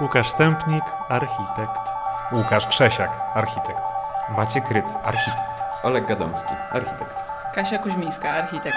Łukasz 0.00 0.30
Stępnik, 0.30 0.82
architekt. 1.08 1.80
Łukasz 2.32 2.66
Krzesiak, 2.66 3.10
architekt. 3.34 3.82
Maciek 4.36 4.70
Ryc, 4.70 4.86
architekt. 5.04 5.62
Oleg 5.82 6.06
Gadomski, 6.08 6.52
architekt. 6.70 7.22
Kasia 7.54 7.78
Kuźmińska, 7.78 8.30
architekt. 8.30 8.76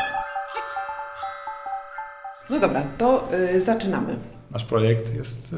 No 2.50 2.60
dobra, 2.60 2.82
to 2.98 3.28
y, 3.34 3.62
zaczynamy. 3.62 4.18
Nasz 4.52 4.66
projekt 4.66 5.14
jest 5.14 5.54
y, 5.54 5.58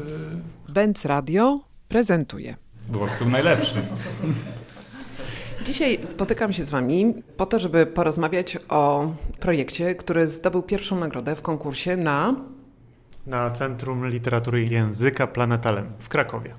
Benz 0.68 1.04
Radio 1.04 1.60
prezentuje. 1.88 2.56
po 2.92 2.98
prostu 2.98 3.26
najlepszy. 3.28 3.82
Dzisiaj 5.64 5.98
spotykam 6.02 6.52
się 6.52 6.64
z 6.64 6.70
Wami 6.70 7.14
po 7.36 7.46
to, 7.46 7.58
żeby 7.58 7.86
porozmawiać 7.86 8.58
o 8.68 9.10
projekcie, 9.40 9.94
który 9.94 10.28
zdobył 10.28 10.62
pierwszą 10.62 10.96
nagrodę 10.96 11.34
w 11.36 11.42
konkursie 11.42 11.96
na. 11.96 12.34
Na 13.26 13.50
Centrum 13.50 14.08
Literatury 14.08 14.64
i 14.64 14.70
Języka 14.70 15.26
Planetalem 15.26 15.86
w 15.98 16.08
Krakowie. 16.08 16.54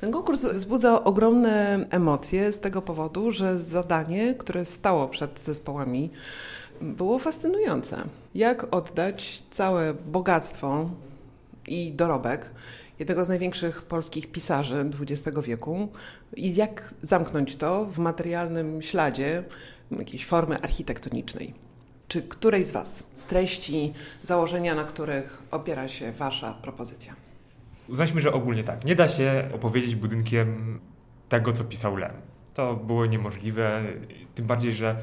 Ten 0.00 0.12
konkurs 0.12 0.44
wzbudza 0.44 1.04
ogromne 1.04 1.86
emocje 1.90 2.52
z 2.52 2.60
tego 2.60 2.82
powodu, 2.82 3.30
że 3.30 3.62
zadanie, 3.62 4.34
które 4.34 4.64
stało 4.64 5.08
przed 5.08 5.40
zespołami, 5.40 6.10
było 6.80 7.18
fascynujące. 7.18 7.96
Jak 8.34 8.74
oddać 8.74 9.42
całe 9.50 9.94
bogactwo 9.94 10.90
i 11.66 11.92
dorobek 11.92 12.50
jednego 12.98 13.24
z 13.24 13.28
największych 13.28 13.82
polskich 13.82 14.30
pisarzy 14.30 14.90
XX 15.00 15.36
wieku 15.42 15.88
i 16.36 16.54
jak 16.54 16.94
zamknąć 17.02 17.56
to 17.56 17.84
w 17.84 17.98
materialnym 17.98 18.82
śladzie 18.82 19.44
jakiejś 19.90 20.26
formy 20.26 20.60
architektonicznej. 20.60 21.67
Czy 22.08 22.22
której 22.22 22.64
z 22.64 22.72
Was 22.72 23.06
z 23.12 23.24
treści, 23.24 23.92
założenia, 24.22 24.74
na 24.74 24.84
których 24.84 25.42
opiera 25.50 25.88
się 25.88 26.12
Wasza 26.12 26.54
propozycja? 26.54 27.16
Uznaliśmy, 27.88 28.20
że 28.20 28.32
ogólnie 28.32 28.64
tak. 28.64 28.84
Nie 28.84 28.94
da 28.94 29.08
się 29.08 29.48
opowiedzieć 29.54 29.94
budynkiem 29.94 30.80
tego, 31.28 31.52
co 31.52 31.64
pisał 31.64 31.96
Lem. 31.96 32.12
To 32.54 32.76
było 32.76 33.06
niemożliwe, 33.06 33.82
tym 34.34 34.46
bardziej, 34.46 34.72
że 34.72 34.96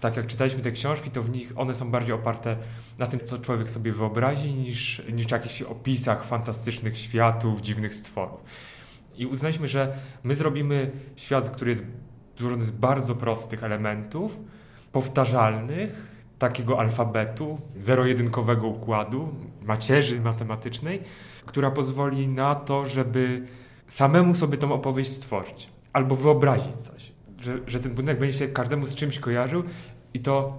tak 0.00 0.16
jak 0.16 0.26
czytaliśmy 0.26 0.62
te 0.62 0.72
książki, 0.72 1.10
to 1.10 1.22
w 1.22 1.30
nich 1.30 1.52
one 1.56 1.74
są 1.74 1.90
bardziej 1.90 2.14
oparte 2.14 2.56
na 2.98 3.06
tym, 3.06 3.20
co 3.20 3.38
człowiek 3.38 3.70
sobie 3.70 3.92
wyobrazi, 3.92 4.54
niż, 4.54 5.02
niż 5.12 5.30
jakichś 5.30 5.62
opisach 5.62 6.24
fantastycznych 6.24 6.98
światów, 6.98 7.60
dziwnych 7.60 7.94
stworów. 7.94 8.40
I 9.16 9.26
uznaliśmy, 9.26 9.68
że 9.68 9.98
my 10.22 10.36
zrobimy 10.36 10.90
świat, 11.16 11.50
który 11.50 11.70
jest 11.70 11.84
złożony 12.38 12.64
z 12.64 12.70
bardzo 12.70 13.14
prostych 13.14 13.64
elementów, 13.64 14.36
powtarzalnych, 14.92 16.09
takiego 16.40 16.78
alfabetu, 16.78 17.58
zero-jedynkowego 17.78 18.66
układu, 18.66 19.28
macierzy 19.62 20.20
matematycznej, 20.20 21.02
która 21.46 21.70
pozwoli 21.70 22.28
na 22.28 22.54
to, 22.54 22.86
żeby 22.86 23.46
samemu 23.86 24.34
sobie 24.34 24.58
tą 24.58 24.72
opowieść 24.72 25.12
stworzyć 25.12 25.68
albo 25.92 26.16
wyobrazić 26.16 26.74
coś. 26.74 27.12
Że, 27.40 27.58
że 27.66 27.80
ten 27.80 27.90
budynek 27.90 28.18
będzie 28.18 28.38
się 28.38 28.48
każdemu 28.48 28.86
z 28.86 28.94
czymś 28.94 29.18
kojarzył 29.18 29.62
i 30.14 30.20
to, 30.20 30.58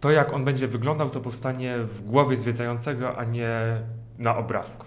to, 0.00 0.10
jak 0.10 0.32
on 0.32 0.44
będzie 0.44 0.68
wyglądał, 0.68 1.10
to 1.10 1.20
powstanie 1.20 1.78
w 1.78 2.10
głowie 2.10 2.36
zwiedzającego, 2.36 3.18
a 3.18 3.24
nie 3.24 3.50
na 4.18 4.36
obrazku. 4.36 4.86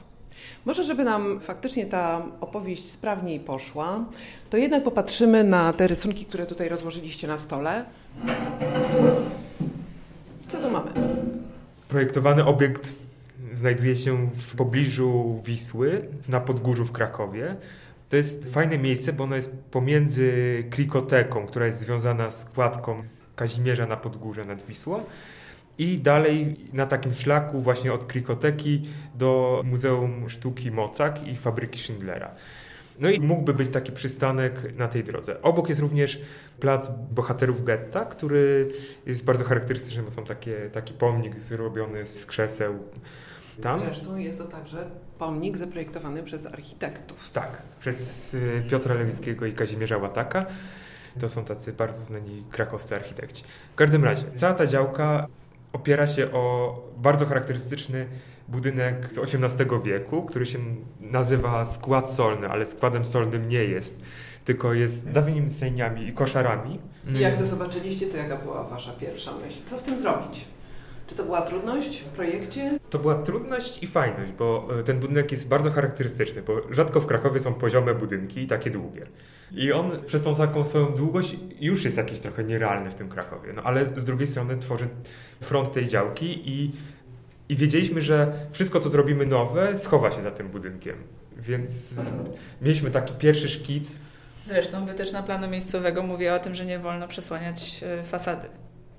Może, 0.65 0.83
żeby 0.83 1.03
nam 1.03 1.39
faktycznie 1.39 1.85
ta 1.85 2.25
opowieść 2.41 2.91
sprawniej 2.91 3.39
poszła, 3.39 4.05
to 4.49 4.57
jednak 4.57 4.83
popatrzymy 4.83 5.43
na 5.43 5.73
te 5.73 5.87
rysunki, 5.87 6.25
które 6.25 6.45
tutaj 6.45 6.69
rozłożyliście 6.69 7.27
na 7.27 7.37
stole. 7.37 7.85
Co 10.47 10.57
tu 10.61 10.69
mamy? 10.69 10.91
Projektowany 11.87 12.45
obiekt 12.45 12.93
znajduje 13.53 13.95
się 13.95 14.29
w 14.31 14.55
pobliżu 14.55 15.41
Wisły, 15.45 16.01
na 16.29 16.39
Podgórzu 16.39 16.85
w 16.85 16.91
Krakowie. 16.91 17.55
To 18.09 18.17
jest 18.17 18.53
fajne 18.53 18.77
miejsce, 18.77 19.13
bo 19.13 19.23
ono 19.23 19.35
jest 19.35 19.51
pomiędzy 19.71 20.63
Krikoteką, 20.69 21.47
która 21.47 21.65
jest 21.65 21.79
związana 21.79 22.31
z 22.31 22.45
kładką 22.45 23.03
z 23.03 23.27
Kazimierza 23.35 23.85
na 23.85 23.97
Podgórze 23.97 24.45
nad 24.45 24.65
Wisłą 24.65 25.03
i 25.77 25.97
dalej 25.97 26.55
na 26.73 26.85
takim 26.85 27.13
szlaku 27.13 27.61
właśnie 27.61 27.93
od 27.93 28.05
Krikoteki 28.05 28.89
do 29.15 29.61
Muzeum 29.65 30.29
Sztuki 30.29 30.71
Mocak 30.71 31.27
i 31.27 31.35
Fabryki 31.35 31.79
Schindlera. 31.79 32.31
No 32.99 33.09
i 33.09 33.19
mógłby 33.19 33.53
być 33.53 33.69
taki 33.69 33.91
przystanek 33.91 34.77
na 34.77 34.87
tej 34.87 35.03
drodze. 35.03 35.41
Obok 35.41 35.69
jest 35.69 35.81
również 35.81 36.21
plac 36.59 36.91
bohaterów 37.11 37.63
getta, 37.63 38.05
który 38.05 38.71
jest 39.05 39.23
bardzo 39.23 39.43
charakterystyczny, 39.43 40.03
bo 40.03 40.11
są 40.11 40.25
takie, 40.25 40.69
taki 40.69 40.93
pomnik 40.93 41.39
zrobiony 41.39 42.05
z 42.05 42.25
krzeseł. 42.25 42.79
Tam? 43.61 43.79
Zresztą 43.79 44.17
jest 44.17 44.39
to 44.39 44.45
także 44.45 44.89
pomnik 45.19 45.57
zaprojektowany 45.57 46.23
przez 46.23 46.45
architektów. 46.45 47.29
Tak, 47.33 47.61
przez 47.79 48.33
y, 48.33 48.63
Piotra 48.69 48.95
Lewickiego 48.95 49.45
i 49.45 49.53
Kazimierza 49.53 49.97
Łataka. 49.97 50.45
To 51.19 51.29
są 51.29 51.45
tacy 51.45 51.73
bardzo 51.73 52.01
znani 52.01 52.43
krakowscy 52.51 52.95
architekci. 52.95 53.43
W 53.73 53.75
każdym 53.75 54.03
razie, 54.03 54.23
cała 54.35 54.53
ta 54.53 54.67
działka 54.67 55.27
opiera 55.73 56.07
się 56.07 56.31
o 56.31 56.75
bardzo 56.97 57.25
charakterystyczny 57.25 58.07
budynek 58.47 59.13
z 59.13 59.17
XVIII 59.17 59.69
wieku, 59.83 60.23
który 60.23 60.45
się 60.45 60.59
nazywa 60.99 61.65
skład 61.65 62.11
solny, 62.11 62.49
ale 62.49 62.65
składem 62.65 63.05
solnym 63.05 63.49
nie 63.49 63.63
jest, 63.63 63.99
tylko 64.45 64.73
jest 64.73 65.09
dawnymi 65.09 65.53
sejniami 65.53 66.07
i 66.07 66.13
koszarami. 66.13 66.79
I 67.15 67.19
jak 67.19 67.37
to 67.37 67.47
zobaczyliście, 67.47 68.07
to 68.07 68.17
jaka 68.17 68.37
była 68.37 68.63
Wasza 68.63 68.91
pierwsza 68.91 69.31
myśl? 69.45 69.59
Co 69.65 69.77
z 69.77 69.83
tym 69.83 69.99
zrobić? 69.99 70.45
Czy 71.07 71.15
to 71.15 71.23
była 71.23 71.41
trudność 71.41 71.99
w 71.99 72.05
projekcie? 72.05 72.79
To 72.89 72.99
była 72.99 73.15
trudność 73.15 73.83
i 73.83 73.87
fajność, 73.87 74.31
bo 74.31 74.67
e, 74.79 74.83
ten 74.83 74.99
budynek 74.99 75.31
jest 75.31 75.47
bardzo 75.47 75.71
charakterystyczny, 75.71 76.41
bo 76.41 76.73
rzadko 76.73 77.01
w 77.01 77.05
Krakowie 77.05 77.39
są 77.39 77.53
poziome 77.53 77.95
budynki 77.95 78.41
i 78.41 78.47
takie 78.47 78.69
długie. 78.69 79.01
I 79.51 79.71
on 79.71 79.91
przez 80.05 80.21
tą 80.21 80.35
taką 80.35 80.63
swoją 80.63 80.85
długość 80.85 81.35
już 81.59 81.83
jest 81.83 81.97
jakiś 81.97 82.19
trochę 82.19 82.43
nierealny 82.43 82.91
w 82.91 82.95
tym 82.95 83.09
Krakowie. 83.09 83.53
No 83.53 83.61
ale 83.63 83.85
z 83.85 84.05
drugiej 84.05 84.27
strony 84.27 84.57
tworzy 84.57 84.87
front 85.41 85.71
tej 85.71 85.87
działki 85.87 86.49
i, 86.49 86.71
i 87.49 87.55
wiedzieliśmy, 87.55 88.01
że 88.01 88.33
wszystko, 88.51 88.79
co 88.79 88.89
zrobimy 88.89 89.25
nowe, 89.25 89.77
schowa 89.77 90.11
się 90.11 90.21
za 90.21 90.31
tym 90.31 90.47
budynkiem. 90.47 90.95
Więc 91.37 91.93
mieliśmy 92.61 92.91
taki 92.91 93.13
pierwszy 93.13 93.49
szkic. 93.49 93.95
Zresztą 94.45 94.85
wytyczna 94.85 95.23
planu 95.23 95.47
miejscowego 95.47 96.03
mówi 96.03 96.29
o 96.29 96.39
tym, 96.39 96.55
że 96.55 96.65
nie 96.65 96.79
wolno 96.79 97.07
przesłaniać 97.07 97.83
e, 97.83 98.03
fasady. 98.03 98.47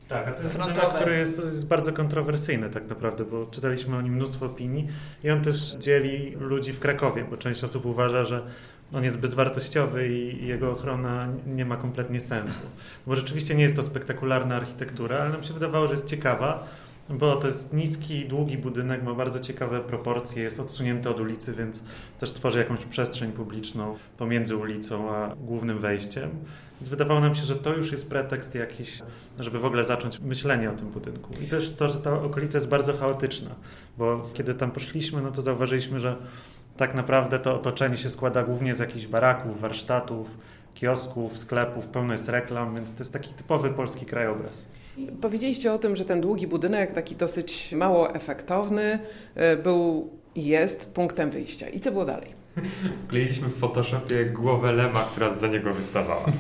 Tak, 0.09 0.29
a 0.29 0.33
to 0.33 0.43
jest 0.43 0.55
Frontowe. 0.55 0.81
budynek, 0.81 0.97
który 0.97 1.19
jest, 1.19 1.45
jest 1.45 1.67
bardzo 1.67 1.93
kontrowersyjny 1.93 2.71
tak 2.71 2.89
naprawdę, 2.89 3.25
bo 3.25 3.47
czytaliśmy 3.47 3.97
o 3.97 4.03
nim 4.03 4.15
mnóstwo 4.15 4.47
opinii 4.47 4.89
i 5.25 5.31
on 5.31 5.43
też 5.43 5.77
dzieli 5.79 6.37
ludzi 6.41 6.73
w 6.73 6.81
Krakowie, 6.81 7.25
bo 7.31 7.37
część 7.37 7.65
osób 7.65 7.87
uważa, 7.87 8.25
że 8.25 8.43
on 8.93 9.05
jest 9.05 9.19
bezwartościowy 9.19 10.09
i 10.09 10.47
jego 10.47 10.71
ochrona 10.71 11.29
nie 11.47 11.65
ma 11.65 11.77
kompletnie 11.77 12.21
sensu. 12.21 12.61
Bo 13.07 13.15
rzeczywiście 13.15 13.55
nie 13.55 13.63
jest 13.63 13.77
to 13.77 13.83
spektakularna 13.83 14.57
architektura, 14.57 15.19
ale 15.19 15.31
nam 15.31 15.43
się 15.43 15.55
wydawało, 15.55 15.87
że 15.87 15.93
jest 15.93 16.07
ciekawa, 16.07 16.67
bo 17.11 17.37
to 17.37 17.47
jest 17.47 17.73
niski, 17.73 18.25
długi 18.25 18.59
budynek, 18.59 19.03
ma 19.03 19.15
bardzo 19.15 19.41
ciekawe 19.41 19.81
proporcje, 19.81 20.43
jest 20.43 20.61
odsunięty 20.61 21.11
od 21.11 21.21
ulicy, 21.21 21.55
więc 21.55 21.83
też 22.19 22.33
tworzy 22.33 22.59
jakąś 22.59 22.85
przestrzeń 22.85 23.33
publiczną 23.33 23.97
pomiędzy 24.19 24.57
ulicą 24.57 25.15
a 25.15 25.35
głównym 25.37 25.79
wejściem. 25.79 26.31
Więc 26.81 26.89
wydawało 26.89 27.21
nam 27.21 27.35
się, 27.35 27.43
że 27.43 27.57
to 27.57 27.75
już 27.75 27.93
jest 27.93 28.09
pretekst 28.09 28.55
jakiś, 28.55 29.03
żeby 29.39 29.59
w 29.59 29.65
ogóle 29.65 29.85
zacząć 29.85 30.21
myślenie 30.21 30.71
o 30.71 30.75
tym 30.75 30.89
budynku. 30.89 31.31
I 31.45 31.47
też 31.47 31.71
to, 31.71 31.89
że 31.89 31.99
ta 31.99 32.23
okolica 32.23 32.59
jest 32.59 32.69
bardzo 32.69 32.93
chaotyczna, 32.93 33.51
bo 33.99 34.27
kiedy 34.35 34.55
tam 34.55 34.71
poszliśmy, 34.71 35.23
no 35.23 35.31
to 35.31 35.43
zauważyliśmy, 35.43 36.01
że 36.01 36.17
tak 36.77 36.95
naprawdę 36.95 37.39
to 37.39 37.55
otoczenie 37.55 37.97
się 37.97 38.11
składa 38.11 38.43
głównie 38.43 38.75
z 38.75 38.79
jakichś 38.79 39.07
baraków, 39.07 39.61
warsztatów, 39.61 40.39
kiosków, 40.75 41.39
sklepów, 41.39 41.89
pełno 41.89 42.13
jest 42.13 42.29
reklam, 42.29 42.75
więc 42.75 42.95
to 42.95 42.99
jest 42.99 43.13
taki 43.13 43.35
typowy 43.35 43.71
polski 43.71 44.07
krajobraz. 44.07 44.67
Powiedzieliście 45.21 45.73
o 45.73 45.79
tym, 45.79 45.97
że 45.97 46.05
ten 46.05 46.21
długi 46.21 46.47
budynek, 46.47 46.93
taki 46.93 47.17
dosyć 47.17 47.73
mało 47.73 48.15
efektowny, 48.15 48.99
y, 49.53 49.57
był 49.57 50.11
i 50.35 50.45
jest 50.45 50.93
punktem 50.93 51.31
wyjścia. 51.31 51.69
I 51.69 51.81
co 51.81 51.93
było 51.93 52.05
dalej? 52.05 52.29
Wkleiliśmy 53.05 53.49
w 53.49 53.57
Photoshopie 53.57 54.25
głowę 54.27 54.73
Lema, 54.73 55.05
która 55.05 55.35
za 55.35 55.47
niego 55.47 55.75
wystawała. 55.75 56.25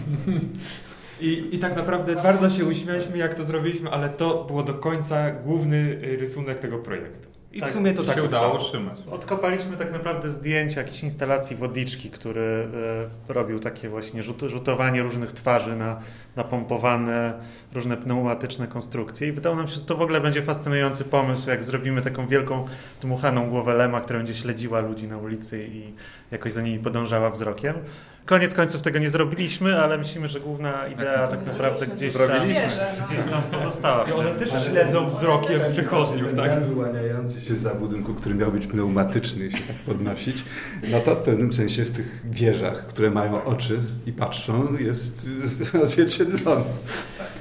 I, 1.20 1.49
I 1.52 1.58
tak 1.58 1.76
naprawdę 1.76 2.14
bardzo 2.16 2.50
się 2.50 2.64
uśmialiśmy, 2.64 3.19
jak 3.19 3.34
to 3.34 3.44
zrobiliśmy, 3.44 3.90
ale 3.90 4.08
to 4.08 4.44
było 4.44 4.62
do 4.62 4.75
końca 4.75 5.31
główny 5.31 5.76
y, 5.76 6.16
rysunek 6.16 6.58
tego 6.58 6.78
projektu. 6.78 7.38
I 7.52 7.60
Tak, 7.60 7.70
w 7.70 7.72
sumie 7.72 7.92
to 7.92 8.04
tak 8.04 8.16
się 8.16 8.22
udało 8.22 8.54
utrzymać. 8.54 8.98
Odkopaliśmy 9.10 9.76
tak 9.76 9.92
naprawdę 9.92 10.30
zdjęcia 10.30 10.80
jakiejś 10.80 11.02
instalacji 11.02 11.56
wodliczki, 11.56 12.10
który 12.10 12.68
e, 13.28 13.32
robił 13.32 13.58
takie 13.58 13.88
właśnie 13.88 14.22
rzut, 14.22 14.42
rzutowanie 14.46 15.02
różnych 15.02 15.32
twarzy 15.32 15.76
na 15.76 16.00
napompowane 16.36 17.34
różne 17.74 17.96
pneumatyczne 17.96 18.66
konstrukcje 18.66 19.28
i 19.28 19.32
wydało 19.32 19.56
nam 19.56 19.68
się, 19.68 19.74
że 19.74 19.80
to 19.80 19.96
w 19.96 20.02
ogóle 20.02 20.20
będzie 20.20 20.42
fascynujący 20.42 21.04
pomysł, 21.04 21.50
jak 21.50 21.64
zrobimy 21.64 22.02
taką 22.02 22.26
wielką 22.26 22.64
dmuchaną 23.00 23.48
głowę 23.48 23.74
lema, 23.74 24.00
która 24.00 24.18
będzie 24.18 24.34
śledziła 24.34 24.80
ludzi 24.80 25.08
na 25.08 25.18
ulicy 25.18 25.68
i 25.72 25.92
jakoś 26.30 26.52
za 26.52 26.62
nimi 26.62 26.78
podążała 26.78 27.30
wzrokiem. 27.30 27.74
Koniec 28.28 28.54
końców 28.54 28.82
tego 28.82 28.98
nie 28.98 29.10
zrobiliśmy, 29.10 29.82
ale 29.82 29.98
myślimy, 29.98 30.28
że 30.28 30.40
główna 30.40 30.86
idea 30.86 31.19
Tak, 31.19 31.30
tak 31.30 31.40
nie 31.40 31.52
naprawdę 31.52 31.86
gdzieś 31.86 32.14
tam. 32.14 32.48
Wierzę, 32.48 32.94
no. 33.00 33.06
gdzieś 33.06 33.19
tam 33.30 33.42
pozostała. 33.42 34.04
w 34.04 34.08
I 34.08 34.12
one 34.12 34.30
też 34.30 34.50
śledzą 34.70 35.10
wzrokiem 35.10 35.60
przechodniów, 35.72 36.34
tak? 36.34 36.60
wyłaniający 36.60 37.40
się 37.40 37.56
za 37.56 37.75
budynku, 37.75 38.14
który 38.14 38.34
miał 38.34 38.52
być 38.52 38.66
pneumatyczny 38.66 39.46
i 39.46 39.52
się 39.52 39.58
tak 39.58 39.76
podnosić, 39.76 40.44
no 40.90 41.00
to 41.00 41.14
w 41.14 41.19
pewnym 41.19 41.52
sensie 41.52 41.84
w 41.84 41.90
tych 41.90 42.22
wieżach, 42.30 42.86
które 42.86 43.10
mają 43.10 43.44
oczy 43.44 43.80
i 44.06 44.12
patrzą, 44.12 44.76
jest 44.81 45.28
odzwierciedlony. 45.84 46.64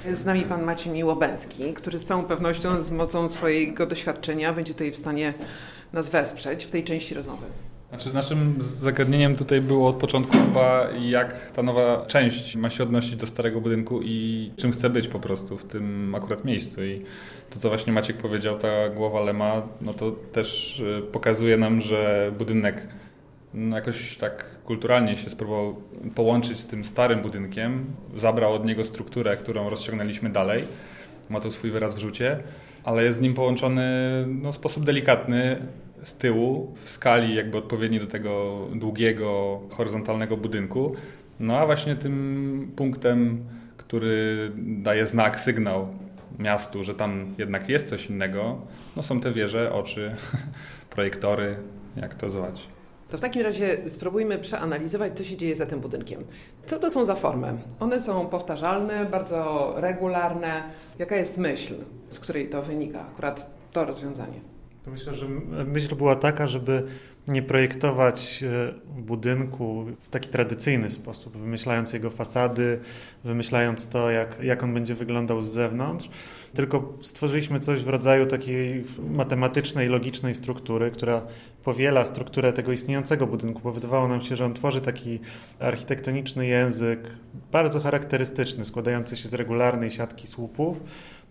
Jest 0.06 0.22
z 0.22 0.26
nami 0.26 0.42
pan 0.42 0.64
Maciej 0.64 0.94
Miłobęcki, 0.94 1.74
który 1.74 2.00
z 2.00 2.06
całą 2.06 2.24
pewnością 2.24 2.82
z 2.82 2.92
mocą 2.92 3.30
swojego 3.30 3.86
doświadczenia 3.86 4.54
będzie 4.54 4.74
tutaj 4.74 4.92
w 4.92 4.98
stanie 4.98 5.34
nas 5.94 6.10
wesprzeć 6.10 6.66
w 6.66 6.72
tej 6.72 6.84
części 6.84 7.16
rozmowy. 7.16 7.46
Znaczy 7.90 8.14
naszym 8.14 8.56
zagadnieniem 8.60 9.36
tutaj 9.36 9.62
było 9.62 9.90
od 9.90 9.96
początku 9.96 10.38
chyba 10.38 10.88
jak 11.02 11.52
ta 11.52 11.64
nowa 11.64 12.06
część 12.06 12.56
ma 12.56 12.70
się 12.70 12.84
odnosić 12.84 13.16
do 13.16 13.28
starego 13.28 13.62
budynku 13.62 14.02
i 14.04 14.52
czym 14.58 14.72
chce 14.72 14.90
być 14.90 15.08
po 15.08 15.20
prostu 15.20 15.58
w 15.58 15.64
tym 15.64 16.16
akurat 16.16 16.46
miejscu. 16.46 16.84
I 16.84 17.02
to 17.50 17.60
co 17.60 17.70
właśnie 17.70 17.94
Maciek 17.94 18.18
powiedział, 18.18 18.60
ta 18.60 18.90
głowa 18.90 19.22
Lema, 19.22 19.62
no 19.82 19.94
to 19.94 20.12
też 20.12 20.80
y, 20.80 21.02
pokazuje 21.12 21.58
nam, 21.58 21.82
że 21.82 22.32
budynek 22.38 22.88
no 23.54 23.76
jakoś 23.76 24.18
tak 24.18 24.46
kulturalnie 24.64 25.18
się 25.18 25.30
spróbował 25.30 25.76
połączyć 26.16 26.60
z 26.60 26.68
tym 26.68 26.86
starym 26.86 27.22
budynkiem, 27.22 27.86
zabrał 28.16 28.54
od 28.54 28.66
niego 28.66 28.84
strukturę, 28.84 29.38
którą 29.38 29.70
rozciągnęliśmy 29.70 30.30
dalej, 30.30 30.64
ma 31.30 31.40
to 31.40 31.52
swój 31.52 31.72
wyraz 31.72 31.96
w 31.96 32.00
rzucie, 32.00 32.38
ale 32.84 33.04
jest 33.04 33.18
z 33.18 33.22
nim 33.22 33.34
połączony 33.34 33.84
no, 34.28 34.54
sposób 34.54 34.84
delikatny 34.84 35.62
z 36.02 36.16
tyłu, 36.16 36.74
w 36.76 36.90
skali 36.90 37.36
jakby 37.36 37.58
odpowiedniej 37.58 38.02
do 38.02 38.08
tego 38.08 38.62
długiego, 38.76 39.60
horyzontalnego 39.72 40.38
budynku. 40.38 40.96
No 41.40 41.58
a 41.58 41.66
właśnie 41.66 41.96
tym 41.96 42.72
punktem, 42.76 43.46
który 43.78 44.52
daje 44.58 45.06
znak, 45.08 45.40
sygnał 45.40 45.88
miastu, 46.40 46.84
że 46.84 46.96
tam 46.96 47.36
jednak 47.38 47.70
jest 47.70 47.90
coś 47.90 48.06
innego, 48.06 48.62
no 48.96 49.04
są 49.04 49.22
te 49.22 49.32
wieże, 49.32 49.74
oczy, 49.74 50.16
projektory, 50.96 51.58
jak 51.96 52.16
to 52.16 52.30
zwać. 52.30 52.68
To 53.10 53.18
w 53.18 53.22
takim 53.22 53.42
razie 53.42 53.90
spróbujmy 53.90 54.40
przeanalizować, 54.40 55.18
co 55.18 55.24
się 55.24 55.38
dzieje 55.38 55.56
za 55.56 55.66
tym 55.66 55.80
budynkiem. 55.80 56.24
Co 56.66 56.80
to 56.80 56.90
są 56.90 57.06
za 57.06 57.16
formy? 57.16 57.54
One 57.80 58.00
są 58.00 58.28
powtarzalne, 58.28 59.06
bardzo 59.06 59.74
regularne. 59.78 60.64
Jaka 61.00 61.16
jest 61.16 61.38
myśl, 61.38 61.74
z 62.10 62.20
której 62.20 62.50
to 62.50 62.62
wynika, 62.62 63.08
akurat 63.08 63.50
to 63.72 63.86
rozwiązanie? 63.86 64.57
To 64.86 64.92
myślę, 64.92 65.16
że 65.16 65.28
myśl 65.66 65.96
była 65.96 66.16
taka, 66.16 66.48
żeby 66.48 66.88
nie 67.28 67.42
projektować 67.42 68.44
e, 68.44 68.74
budynku 69.02 69.86
w 70.00 70.10
taki 70.10 70.30
tradycyjny 70.30 70.90
sposób, 70.90 71.38
wymyślając 71.38 71.94
jego 71.94 72.10
fasady, 72.10 72.80
wymyślając 73.24 73.88
to, 73.88 74.12
jak, 74.12 74.44
jak 74.44 74.64
on 74.64 74.74
będzie 74.74 74.96
wyglądał 74.96 75.42
z 75.42 75.48
zewnątrz, 75.48 76.10
tylko 76.54 76.94
stworzyliśmy 77.02 77.60
coś 77.60 77.84
w 77.84 77.90
rodzaju 77.90 78.26
takiej 78.26 78.84
matematycznej, 79.10 79.90
logicznej 79.90 80.36
struktury, 80.36 80.92
która 80.92 81.22
powiela 81.64 82.06
strukturę 82.06 82.54
tego 82.54 82.72
istniejącego 82.72 83.28
budynku, 83.28 83.62
bo 83.64 83.72
wydawało 83.72 84.08
nam 84.08 84.22
się, 84.22 84.36
że 84.36 84.46
on 84.46 84.54
tworzy 84.54 84.82
taki 84.82 85.20
architektoniczny 85.60 86.48
język 86.48 87.00
bardzo 87.52 87.80
charakterystyczny, 87.80 88.66
składający 88.66 89.18
się 89.18 89.28
z 89.28 89.34
regularnej 89.34 89.92
siatki 89.92 90.28
słupów. 90.28 90.82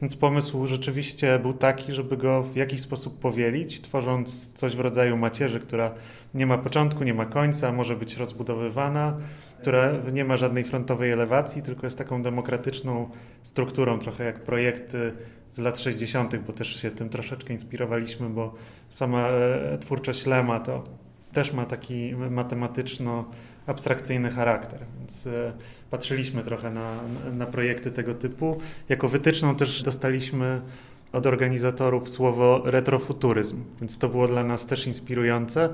Więc 0.03 0.17
pomysł 0.17 0.67
rzeczywiście 0.67 1.39
był 1.39 1.53
taki, 1.53 1.93
żeby 1.93 2.17
go 2.17 2.43
w 2.43 2.57
jakiś 2.57 2.81
sposób 2.81 3.19
powielić, 3.21 3.81
tworząc 3.81 4.53
coś 4.53 4.77
w 4.77 4.81
rodzaju 4.81 5.17
macierzy, 5.17 5.61
która 5.61 5.86
nie 6.35 6.47
ma 6.47 6.59
początku, 6.59 7.05
nie 7.05 7.15
ma 7.15 7.27
końca, 7.27 7.73
może 7.73 7.97
być 7.97 8.17
rozbudowywana, 8.17 9.17
która 9.61 9.93
nie 10.13 10.25
ma 10.25 10.37
żadnej 10.37 10.65
frontowej 10.65 11.11
elewacji, 11.11 11.63
tylko 11.63 11.87
jest 11.87 11.99
taką 11.99 12.23
demokratyczną 12.23 13.11
strukturą, 13.43 13.99
trochę 13.99 14.25
jak 14.25 14.41
projekty 14.41 15.13
z 15.51 15.59
lat 15.59 15.79
60., 15.79 16.37
bo 16.37 16.53
też 16.53 16.83
się 16.83 16.91
tym 16.91 17.09
troszeczkę 17.09 17.53
inspirowaliśmy, 17.53 18.31
bo 18.31 18.55
sama 18.89 19.29
e, 19.29 19.79
twórczość 19.79 20.27
Lema 20.27 20.61
to 20.61 20.85
też 21.33 21.53
ma 21.53 21.65
taki 21.65 22.15
matematyczno-abstrakcyjny 22.31 24.31
charakter. 24.31 24.81
Więc 24.99 25.27
e, 25.27 25.53
patrzyliśmy 25.91 26.43
trochę 26.43 26.71
na, 26.71 26.97
na 27.33 27.47
projekty 27.47 27.91
tego 27.91 28.15
typu. 28.15 28.59
Jako 28.89 29.09
wytyczną 29.09 29.57
też 29.57 29.83
dostaliśmy 29.83 30.61
od 31.13 31.27
organizatorów 31.27 32.11
słowo 32.11 32.63
retrofuturyzm, 32.65 33.65
więc 33.81 33.99
to 33.99 34.09
było 34.09 34.29
dla 34.29 34.45
nas 34.45 34.67
też 34.67 34.87
inspirujące 34.87 35.69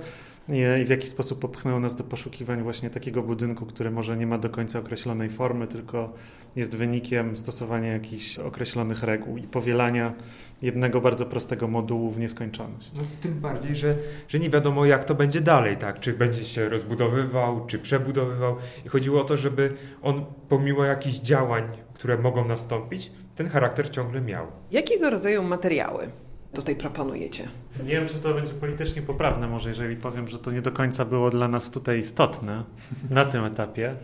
i 0.49 0.85
w 0.85 0.89
jaki 0.89 1.07
sposób 1.07 1.39
popchnęło 1.39 1.81
nas 1.81 1.97
do 1.97 2.05
poszukiwań 2.05 2.63
właśnie 2.63 2.91
takiego 2.91 3.23
budynku, 3.23 3.67
który 3.67 3.91
może 3.91 4.17
nie 4.17 4.27
ma 4.27 4.39
do 4.39 4.51
końca 4.51 4.79
określonej 4.79 5.31
formy, 5.31 5.67
tylko 5.67 6.13
jest 6.57 6.77
wynikiem 6.77 7.37
stosowania 7.37 7.93
jakichś 7.93 8.39
określonych 8.39 9.03
reguł 9.03 9.39
i 9.39 9.43
powielania 9.43 10.15
jednego 10.63 11.01
bardzo 11.01 11.27
prostego 11.27 11.69
modułu 11.69 12.11
w 12.11 12.19
nieskończoność. 12.19 12.93
No, 12.93 13.03
tym 13.21 13.41
bardziej, 13.41 13.77
że, 13.77 13.97
że 14.29 14.39
nie 14.39 14.51
wiadomo 14.51 14.87
jak 14.87 15.05
to 15.05 15.15
będzie 15.15 15.41
dalej, 15.41 15.77
tak? 15.77 16.01
Czy 16.01 16.13
będzie 16.13 16.45
się 16.45 16.69
rozbudowywał, 16.69 17.67
czy 17.67 17.79
przebudowywał. 17.79 18.57
I 18.87 18.89
chodziło 18.89 19.21
o 19.21 19.25
to, 19.25 19.37
żeby 19.37 19.73
on 20.03 20.25
pomimo 20.49 20.85
jakichś 20.85 21.19
działań, 21.19 21.65
które 21.95 22.19
mogą 22.19 22.49
nastąpić, 22.49 23.11
ten 23.35 23.49
charakter 23.49 23.91
ciągle 23.91 24.21
miał. 24.21 24.47
Jakiego 24.71 25.11
rodzaju 25.11 25.43
materiały 25.43 26.09
tutaj 26.55 26.77
proponujecie? 26.77 27.49
Nie 27.85 27.93
wiem, 27.93 28.09
czy 28.09 28.15
to 28.15 28.35
będzie 28.35 28.53
politycznie 28.53 29.03
poprawne, 29.03 29.49
może 29.49 29.69
jeżeli 29.69 29.97
powiem, 29.97 30.29
że 30.29 30.39
to 30.39 30.51
nie 30.51 30.63
do 30.63 30.73
końca 30.73 31.05
było 31.05 31.31
dla 31.31 31.49
nas 31.49 31.71
tutaj 31.71 31.99
istotne 31.99 32.65
na 33.11 33.25
tym 33.25 33.45
etapie, 33.45 33.95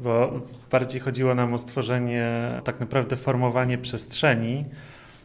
bo 0.00 0.40
bardziej 0.70 1.00
chodziło 1.00 1.34
nam 1.34 1.54
o 1.54 1.58
stworzenie, 1.58 2.60
tak 2.64 2.80
naprawdę 2.80 3.16
formowanie 3.16 3.78
przestrzeni, 3.78 4.64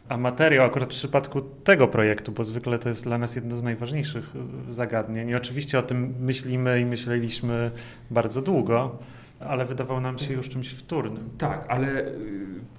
a 0.08 0.16
materiał 0.16 0.66
akurat 0.66 0.88
w 0.88 0.96
przypadku 0.96 1.40
tego 1.40 1.88
projektu, 1.88 2.32
bo 2.32 2.44
zwykle 2.44 2.78
to 2.78 2.88
jest 2.88 3.04
dla 3.04 3.18
nas 3.18 3.36
jedno 3.36 3.56
z 3.56 3.62
najważniejszych 3.62 4.32
y, 4.68 4.72
zagadnień. 4.72 5.28
I 5.28 5.34
oczywiście 5.34 5.78
o 5.78 5.82
tym 5.82 6.14
myślimy 6.20 6.80
i 6.80 6.84
myśleliśmy 6.84 7.70
bardzo 8.10 8.42
długo, 8.42 8.98
ale 9.40 9.64
wydawał 9.64 10.00
nam 10.00 10.18
się 10.18 10.34
już 10.34 10.48
czymś 10.48 10.68
wtórnym. 10.68 11.30
Tak, 11.38 11.66
ale 11.68 12.06
y, 12.06 12.14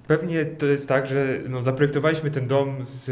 pewnie 0.06 0.44
to 0.44 0.66
jest 0.66 0.88
tak, 0.88 1.06
że 1.06 1.38
no, 1.48 1.62
zaprojektowaliśmy 1.62 2.30
ten 2.30 2.46
dom 2.46 2.76
z 2.84 3.10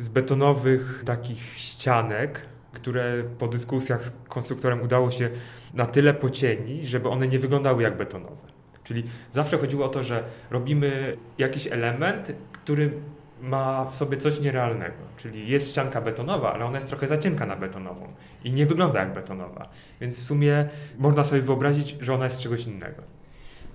z 0.00 0.08
betonowych 0.08 1.02
takich 1.06 1.58
ścianek, 1.58 2.40
które 2.72 3.24
po 3.38 3.48
dyskusjach 3.48 4.04
z 4.04 4.12
konstruktorem 4.28 4.82
udało 4.82 5.10
się 5.10 5.30
na 5.74 5.86
tyle 5.86 6.14
pocienić, 6.14 6.88
żeby 6.88 7.08
one 7.08 7.28
nie 7.28 7.38
wyglądały 7.38 7.82
jak 7.82 7.96
betonowe. 7.96 8.50
Czyli 8.84 9.04
zawsze 9.32 9.58
chodziło 9.58 9.86
o 9.86 9.88
to, 9.88 10.02
że 10.02 10.24
robimy 10.50 11.16
jakiś 11.38 11.66
element, 11.66 12.32
który 12.52 12.92
ma 13.40 13.84
w 13.84 13.96
sobie 13.96 14.16
coś 14.16 14.40
nierealnego. 14.40 14.96
Czyli 15.16 15.48
jest 15.48 15.70
ścianka 15.70 16.00
betonowa, 16.00 16.52
ale 16.52 16.64
ona 16.64 16.76
jest 16.76 16.88
trochę 16.88 17.08
za 17.08 17.18
cienka 17.18 17.46
na 17.46 17.56
betonową 17.56 18.08
i 18.44 18.52
nie 18.52 18.66
wygląda 18.66 19.00
jak 19.00 19.14
betonowa. 19.14 19.68
Więc 20.00 20.16
w 20.16 20.22
sumie 20.22 20.68
można 20.98 21.24
sobie 21.24 21.42
wyobrazić, 21.42 21.96
że 22.00 22.14
ona 22.14 22.24
jest 22.24 22.40
czegoś 22.40 22.66
innego. 22.66 23.02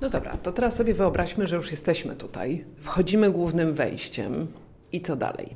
No 0.02 0.10
dobra, 0.10 0.38
to 0.38 0.52
teraz 0.52 0.76
sobie 0.76 0.94
wyobraźmy, 0.94 1.48
że 1.48 1.56
już 1.56 1.72
jesteśmy 1.72 2.16
tutaj. 2.16 2.66
Wchodzimy 2.80 3.32
głównym 3.32 3.74
wejściem 3.74 4.48
i 4.92 5.02
co 5.02 5.16
dalej? 5.16 5.56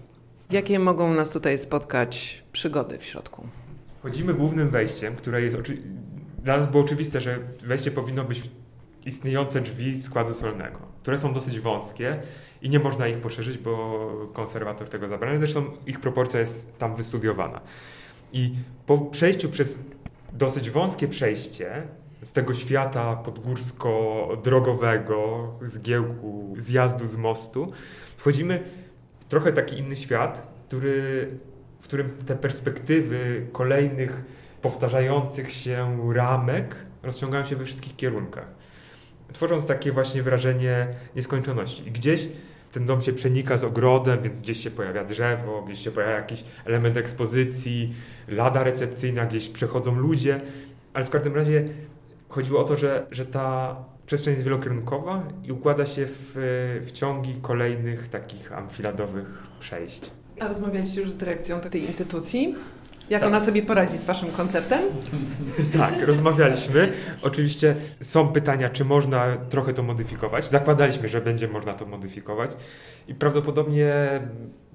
Jakie 0.52 0.80
mogą 0.80 1.14
nas 1.14 1.32
tutaj 1.32 1.58
spotkać 1.58 2.44
przygody 2.52 2.98
w 2.98 3.06
środku? 3.06 3.48
Chodzimy 4.04 4.34
głównym 4.34 4.70
wejściem, 4.70 5.16
które 5.16 5.42
jest 5.42 5.56
oczy... 5.56 5.78
dla 6.44 6.58
nas 6.58 6.68
było 6.68 6.84
oczywiste, 6.84 7.22
że 7.22 7.40
wejście 7.62 7.92
powinno 7.92 8.24
być 8.24 8.42
istniejące 9.06 9.62
drzwi 9.62 10.02
składu 10.02 10.34
solnego, 10.34 10.80
które 11.02 11.18
są 11.18 11.34
dosyć 11.34 11.60
wąskie 11.60 12.20
i 12.62 12.70
nie 12.70 12.80
można 12.80 13.08
ich 13.08 13.18
poszerzyć, 13.18 13.58
bo 13.58 14.10
konserwator 14.34 14.90
tego 14.90 15.08
zabrania. 15.08 15.40
Zresztą 15.40 15.66
ich 15.86 16.00
proporcja 16.00 16.40
jest 16.40 16.78
tam 16.78 16.96
wystudiowana. 16.96 17.62
I 18.34 18.54
po 18.86 18.98
przejściu 18.98 19.50
przez 19.50 19.80
dosyć 20.34 20.70
wąskie 20.70 21.08
przejście 21.08 21.84
z 22.22 22.32
tego 22.32 22.54
świata 22.54 23.16
podgórsko-drogowego, 23.16 25.48
zgiełku, 25.62 26.56
zjazdu 26.58 27.06
z 27.06 27.16
mostu, 27.16 27.72
wchodzimy 28.18 28.64
trochę 29.30 29.52
taki 29.52 29.78
inny 29.78 29.96
świat, 29.96 30.48
który, 30.68 31.28
w 31.80 31.84
którym 31.84 32.10
te 32.26 32.36
perspektywy 32.36 33.48
kolejnych 33.52 34.24
powtarzających 34.62 35.54
się 35.54 36.00
ramek 36.14 36.76
rozciągają 37.04 37.46
się 37.46 37.56
we 37.56 37.66
wszystkich 37.66 37.96
kierunkach. 37.96 38.48
Tworząc 39.34 39.68
takie 39.68 39.92
właśnie 39.92 40.24
wrażenie 40.24 40.88
nieskończoności. 41.16 41.88
I 41.88 41.92
gdzieś 41.92 42.28
ten 42.72 42.86
dom 42.86 43.02
się 43.02 43.14
przenika 43.14 43.58
z 43.58 43.64
ogrodem, 43.64 44.22
więc 44.22 44.40
gdzieś 44.40 44.64
się 44.64 44.72
pojawia 44.72 45.04
drzewo, 45.04 45.62
gdzieś 45.62 45.80
się 45.80 45.92
pojawia 45.92 46.16
jakiś 46.16 46.44
element 46.66 46.98
ekspozycji, 46.98 47.94
lada 48.28 48.64
recepcyjna, 48.64 49.26
gdzieś 49.26 49.50
przechodzą 49.50 49.96
ludzie, 49.96 50.42
ale 50.94 51.06
w 51.06 51.10
każdym 51.10 51.36
razie 51.36 51.70
chodziło 52.30 52.60
o 52.60 52.64
to, 52.64 52.78
że, 52.78 53.08
że 53.12 53.26
ta 53.26 53.76
przestrzeń 54.06 54.34
jest 54.34 54.46
wielokierunkowa 54.46 55.24
i 55.44 55.52
układa 55.52 55.86
się 55.86 56.06
w, 56.08 56.32
w 56.86 56.92
ciągi 56.92 57.36
kolejnych 57.42 58.08
takich 58.08 58.54
amfiladowych 58.54 59.44
przejść. 59.60 60.12
A 60.40 60.48
rozmawialiście 60.48 61.02
już 61.02 61.10
z 61.10 61.18
dyrekcją 61.18 61.60
tej 61.60 61.82
instytucji? 61.82 62.56
Jak 63.10 63.22
Tak. 63.22 63.28
ona 63.28 63.40
sobie 63.40 63.62
poradzi 63.62 63.98
z 63.98 64.06
waszym 64.06 64.32
konceptem? 64.32 64.80
Tak, 65.78 66.02
rozmawialiśmy. 66.02 66.92
Oczywiście 67.22 67.76
są 68.02 68.28
pytania, 68.28 68.70
czy 68.70 68.86
można 68.86 69.38
trochę 69.38 69.74
to 69.74 69.84
modyfikować. 69.84 70.50
Zakładaliśmy, 70.50 71.10
że 71.10 71.22
będzie 71.22 71.48
można 71.48 71.74
to 71.74 71.86
modyfikować 71.86 72.52
i 73.08 73.16
prawdopodobnie 73.16 73.94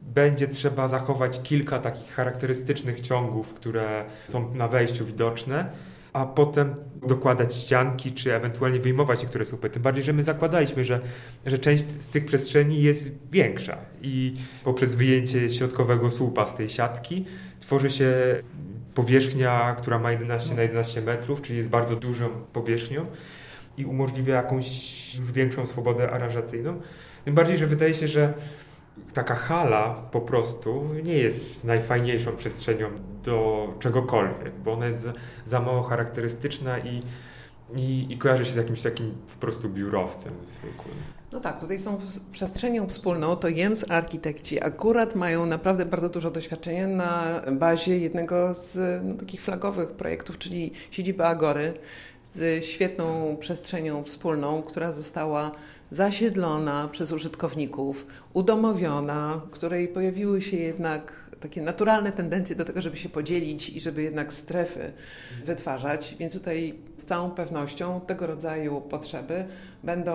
będzie 0.02 0.48
trzeba 0.48 0.88
zachować 0.88 1.40
kilka 1.42 1.78
takich 1.78 2.12
charakterystycznych 2.14 3.00
ciągów, 3.00 3.54
które 3.54 4.04
są 4.26 4.54
na 4.54 4.68
wejściu 4.68 5.06
widoczne, 5.06 5.70
a 6.12 6.26
potem 6.26 6.74
dokładać 7.06 7.54
ścianki, 7.54 8.12
czy 8.12 8.34
ewentualnie 8.34 8.80
wyjmować 8.80 9.22
niektóre 9.22 9.44
słupy. 9.44 9.70
Tym 9.70 9.82
bardziej, 9.82 10.04
że 10.04 10.12
my 10.12 10.22
zakładaliśmy, 10.22 10.84
że, 10.84 11.00
że 11.46 11.58
część 11.58 12.02
z 12.02 12.10
tych 12.10 12.24
przestrzeni 12.24 12.82
jest 12.82 13.10
większa 13.30 13.76
i 14.02 14.34
poprzez 14.64 14.94
wyjęcie 14.94 15.50
środkowego 15.50 16.10
słupa 16.10 16.46
z 16.46 16.56
tej 16.56 16.68
siatki 16.68 17.24
tworzy 17.66 17.90
się 17.90 18.42
powierzchnia, 18.94 19.74
która 19.78 19.98
ma 19.98 20.12
11 20.12 20.54
na 20.54 20.62
11 20.62 21.00
metrów, 21.00 21.42
czyli 21.42 21.58
jest 21.58 21.68
bardzo 21.68 21.96
dużą 21.96 22.28
powierzchnią 22.52 23.06
i 23.76 23.84
umożliwia 23.84 24.34
jakąś 24.34 24.66
już 25.14 25.32
większą 25.32 25.66
swobodę 25.66 26.10
aranżacyjną. 26.10 26.80
Tym 27.24 27.34
bardziej, 27.34 27.56
że 27.56 27.66
wydaje 27.66 27.94
się, 27.94 28.08
że 28.08 28.34
taka 29.14 29.34
hala 29.34 30.02
po 30.12 30.20
prostu 30.20 30.90
nie 31.04 31.18
jest 31.18 31.64
najfajniejszą 31.64 32.36
przestrzenią 32.36 32.90
do 33.24 33.68
czegokolwiek, 33.78 34.52
bo 34.64 34.72
ona 34.72 34.86
jest 34.86 35.08
za, 35.46 35.60
mało 35.60 35.82
charakterystyczna 35.82 36.78
i, 36.78 37.02
i, 37.76 38.06
i 38.12 38.18
kojarzy 38.18 38.44
się 38.44 38.52
z 38.52 38.56
jakimś 38.56 38.82
takim 38.82 39.14
po 39.34 39.40
prostu 39.40 39.68
biurowcem 39.68 40.32
zwykłym. 40.44 40.94
No 41.34 41.40
tak, 41.40 41.60
tutaj 41.60 41.80
są 41.80 41.98
przestrzenią 42.32 42.86
wspólną, 42.86 43.36
to 43.36 43.48
JEMS 43.48 43.90
architekci 43.90 44.64
akurat 44.64 45.14
mają 45.14 45.46
naprawdę 45.46 45.86
bardzo 45.86 46.08
dużo 46.08 46.30
doświadczenia 46.30 46.88
na 46.88 47.42
bazie 47.52 47.98
jednego 47.98 48.54
z 48.54 49.02
no, 49.04 49.14
takich 49.14 49.42
flagowych 49.42 49.90
projektów, 49.90 50.38
czyli 50.38 50.72
siedziby 50.90 51.24
Agory 51.24 51.74
z 52.32 52.64
świetną 52.64 53.36
przestrzenią 53.40 54.04
wspólną, 54.04 54.62
która 54.62 54.92
została 54.92 55.50
zasiedlona 55.90 56.88
przez 56.88 57.12
użytkowników, 57.12 58.06
udomowiona, 58.32 59.40
której 59.50 59.88
pojawiły 59.88 60.42
się 60.42 60.56
jednak 60.56 61.12
takie 61.44 61.62
naturalne 61.62 62.12
tendencje 62.12 62.56
do 62.56 62.64
tego, 62.64 62.80
żeby 62.80 62.96
się 62.96 63.08
podzielić 63.08 63.70
i 63.70 63.80
żeby 63.80 64.02
jednak 64.02 64.32
strefy 64.32 64.92
wytwarzać, 65.44 66.16
więc 66.18 66.32
tutaj 66.32 66.74
z 66.96 67.04
całą 67.04 67.30
pewnością 67.30 68.00
tego 68.06 68.26
rodzaju 68.26 68.80
potrzeby 68.80 69.44
będą 69.82 70.14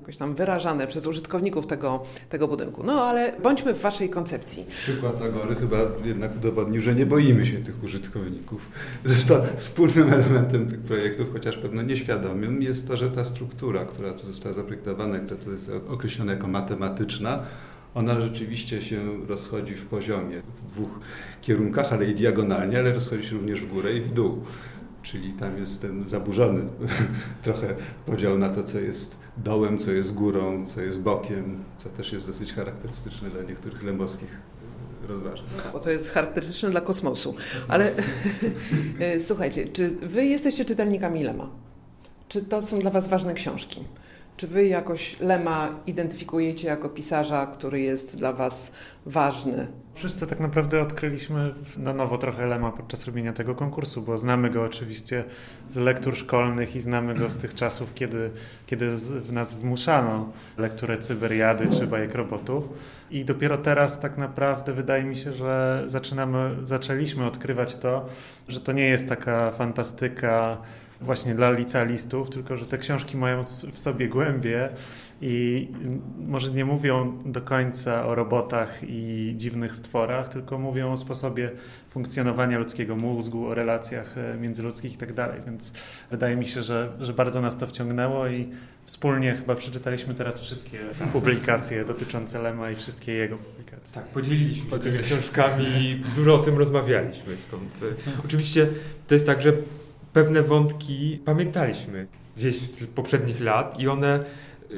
jakoś 0.00 0.16
tam 0.16 0.34
wyrażane 0.34 0.86
przez 0.86 1.06
użytkowników 1.06 1.66
tego, 1.66 2.02
tego 2.28 2.48
budynku. 2.48 2.82
No 2.82 3.04
ale 3.04 3.32
bądźmy 3.42 3.74
w 3.74 3.80
Waszej 3.80 4.10
koncepcji. 4.10 4.66
Przykład 4.82 5.22
Agory 5.22 5.54
chyba 5.54 5.78
jednak 6.04 6.36
udowodnił, 6.36 6.80
że 6.80 6.94
nie 6.94 7.06
boimy 7.06 7.46
się 7.46 7.56
tych 7.56 7.84
użytkowników. 7.84 8.68
Zresztą 9.04 9.34
wspólnym 9.56 10.12
elementem 10.12 10.68
tych 10.68 10.80
projektów, 10.80 11.32
chociaż 11.32 11.56
pewno 11.56 11.82
nieświadomym, 11.82 12.62
jest 12.62 12.88
to, 12.88 12.96
że 12.96 13.10
ta 13.10 13.24
struktura, 13.24 13.84
która 13.84 14.12
tu 14.12 14.26
została 14.26 14.54
zaprojektowana, 14.54 15.18
która 15.18 15.40
tu 15.40 15.50
jest 15.50 15.70
określona 15.88 16.32
jako 16.32 16.46
matematyczna, 16.46 17.42
ona 17.94 18.20
rzeczywiście 18.20 18.82
się 18.82 19.26
rozchodzi 19.26 19.74
w 19.74 19.86
poziomie 19.86 20.40
w 20.40 20.72
dwóch 20.72 21.00
kierunkach, 21.42 21.92
ale 21.92 22.04
i 22.06 22.14
diagonalnie, 22.14 22.78
ale 22.78 22.92
rozchodzi 22.92 23.28
się 23.28 23.36
również 23.36 23.60
w 23.60 23.68
górę 23.68 23.92
i 23.92 24.00
w 24.00 24.12
dół. 24.12 24.42
Czyli 25.02 25.32
tam 25.32 25.58
jest 25.58 25.82
ten 25.82 26.02
zaburzony 26.02 26.60
trochę 27.44 27.74
podział 28.06 28.38
na 28.38 28.48
to, 28.48 28.64
co 28.64 28.80
jest 28.80 29.18
dołem, 29.36 29.78
co 29.78 29.92
jest 29.92 30.14
górą, 30.14 30.66
co 30.66 30.80
jest 30.80 31.02
bokiem, 31.02 31.64
co 31.76 31.88
też 31.88 32.12
jest 32.12 32.26
dosyć 32.26 32.52
charakterystyczne 32.52 33.30
dla 33.30 33.42
niektórych 33.42 33.82
lębowskich 33.82 34.28
rozważań. 35.08 35.46
Bo 35.72 35.80
to 35.80 35.90
jest 35.90 36.10
charakterystyczne 36.10 36.70
dla 36.70 36.80
kosmosu. 36.80 37.34
Ale 37.68 37.92
e, 38.98 39.20
słuchajcie, 39.20 39.66
czy 39.66 39.88
Wy 39.88 40.24
jesteście 40.24 40.64
czytelnikami 40.64 41.22
Lema? 41.22 41.50
Czy 42.28 42.42
to 42.42 42.62
są 42.62 42.78
dla 42.78 42.90
Was 42.90 43.08
ważne 43.08 43.34
książki? 43.34 43.84
Czy 44.36 44.46
Wy 44.46 44.66
jakoś 44.66 45.20
Lema 45.20 45.68
identyfikujecie 45.86 46.68
jako 46.68 46.88
pisarza, 46.88 47.46
który 47.46 47.80
jest 47.80 48.16
dla 48.16 48.32
Was 48.32 48.72
ważny? 49.06 49.66
Wszyscy 49.94 50.26
tak 50.26 50.40
naprawdę 50.40 50.82
odkryliśmy 50.82 51.54
na 51.76 51.92
nowo 51.92 52.18
trochę 52.18 52.46
Lema 52.46 52.72
podczas 52.72 53.06
robienia 53.06 53.32
tego 53.32 53.54
konkursu, 53.54 54.02
bo 54.02 54.18
znamy 54.18 54.50
go 54.50 54.62
oczywiście 54.62 55.24
z 55.68 55.76
lektur 55.76 56.16
szkolnych 56.16 56.76
i 56.76 56.80
znamy 56.80 57.14
go 57.14 57.30
z 57.30 57.36
tych 57.36 57.54
czasów, 57.64 57.94
kiedy, 57.94 58.30
kiedy 58.66 58.96
w 58.96 59.32
nas 59.32 59.54
wmuszano 59.54 60.32
lekturę 60.58 60.98
Cyberiady 60.98 61.68
czy 61.68 61.86
Bajek 61.86 62.14
Robotów. 62.14 62.68
I 63.10 63.24
dopiero 63.24 63.58
teraz 63.58 64.00
tak 64.00 64.18
naprawdę 64.18 64.72
wydaje 64.72 65.04
mi 65.04 65.16
się, 65.16 65.32
że 65.32 65.82
zaczynamy, 65.84 66.56
zaczęliśmy 66.62 67.26
odkrywać 67.26 67.76
to, 67.76 68.06
że 68.48 68.60
to 68.60 68.72
nie 68.72 68.88
jest 68.88 69.08
taka 69.08 69.50
fantastyka 69.50 70.58
właśnie 71.04 71.34
dla 71.34 71.50
licealistów, 71.50 72.30
tylko 72.30 72.56
że 72.56 72.66
te 72.66 72.78
książki 72.78 73.16
mają 73.16 73.42
w 73.72 73.78
sobie 73.78 74.08
głębie 74.08 74.68
i 75.20 75.68
może 76.26 76.50
nie 76.50 76.64
mówią 76.64 77.22
do 77.26 77.40
końca 77.40 78.06
o 78.06 78.14
robotach 78.14 78.80
i 78.82 79.32
dziwnych 79.36 79.76
stworach, 79.76 80.28
tylko 80.28 80.58
mówią 80.58 80.92
o 80.92 80.96
sposobie 80.96 81.50
funkcjonowania 81.88 82.58
ludzkiego 82.58 82.96
mózgu, 82.96 83.46
o 83.46 83.54
relacjach 83.54 84.18
e, 84.18 84.36
międzyludzkich 84.36 84.94
i 84.94 84.96
tak 84.96 85.12
dalej. 85.12 85.40
Więc 85.46 85.72
wydaje 86.10 86.36
mi 86.36 86.46
się, 86.46 86.62
że, 86.62 86.92
że 87.00 87.12
bardzo 87.12 87.40
nas 87.40 87.56
to 87.56 87.66
wciągnęło 87.66 88.28
i 88.28 88.48
wspólnie 88.84 89.34
chyba 89.34 89.54
przeczytaliśmy 89.54 90.14
teraz 90.14 90.40
wszystkie 90.40 90.78
publikacje 91.12 91.84
dotyczące 91.84 92.42
Lema 92.42 92.70
i 92.70 92.76
wszystkie 92.76 93.12
jego 93.12 93.36
publikacje. 93.36 93.94
Tak, 93.94 94.04
podzieliliśmy 94.04 94.70
się 94.70 94.78
tymi 94.78 94.98
książkami 94.98 95.64
i 95.66 96.02
dużo 96.16 96.34
o 96.34 96.38
tym 96.38 96.58
rozmawialiśmy. 96.58 97.36
Stąd. 97.36 97.70
e, 97.82 98.10
Oczywiście 98.24 98.68
to 99.08 99.14
jest 99.14 99.26
tak, 99.26 99.42
że 99.42 99.52
pewne 100.14 100.42
wątki 100.42 101.20
pamiętaliśmy 101.24 102.06
gdzieś 102.36 102.56
z 102.56 102.86
poprzednich 102.86 103.40
lat 103.40 103.80
i 103.80 103.88
one, 103.88 104.24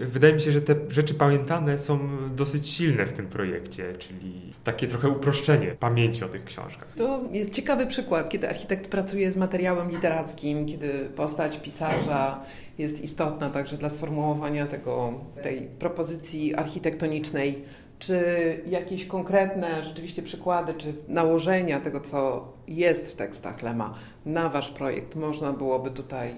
e, 0.03 0.07
wydaje 0.07 0.35
mi 0.35 0.41
się, 0.41 0.53
że 0.53 0.61
te 0.61 0.75
rzeczy 0.89 1.15
pamiętane 1.15 1.79
są 1.79 1.99
dosyć 2.37 2.69
silne 2.69 3.07
w 3.07 3.13
tym 3.13 3.27
projekcie, 3.27 3.93
czyli 3.99 4.53
takie 4.65 4.87
trochę 4.87 5.09
uproszczenie 5.09 5.77
pamięci 5.81 6.25
o 6.25 6.29
tych 6.29 6.45
książkach. 6.45 6.89
To 6.97 7.23
jest 7.33 7.53
ciekawy 7.53 7.87
przykład, 7.87 8.29
kiedy 8.29 8.49
architekt 8.49 8.91
pracuje 8.91 9.33
z 9.33 9.37
materiałem 9.37 9.91
literackim, 9.91 10.67
kiedy 10.67 10.89
postać 11.17 11.61
pisarza 11.61 12.41
jest 12.79 13.01
istotna 13.05 13.51
także 13.51 13.77
dla 13.77 13.91
sformułowania 13.91 14.67
tego, 14.67 15.21
tej 15.43 15.61
propozycji 15.79 16.55
architektonicznej. 16.55 17.63
Czy 17.99 18.21
jakieś 18.67 19.07
konkretne 19.07 19.85
rzeczywiście 19.85 20.23
przykłady, 20.23 20.75
czy 20.75 20.95
nałożenia 21.09 21.81
tego, 21.81 22.01
co 22.01 22.49
jest 22.69 23.13
w 23.13 23.17
tekstach 23.17 23.63
Lema 23.63 23.95
na 24.27 24.49
Wasz 24.49 24.71
projekt 24.71 25.15
można 25.15 25.53
byłoby 25.53 25.91
tutaj 25.91 26.35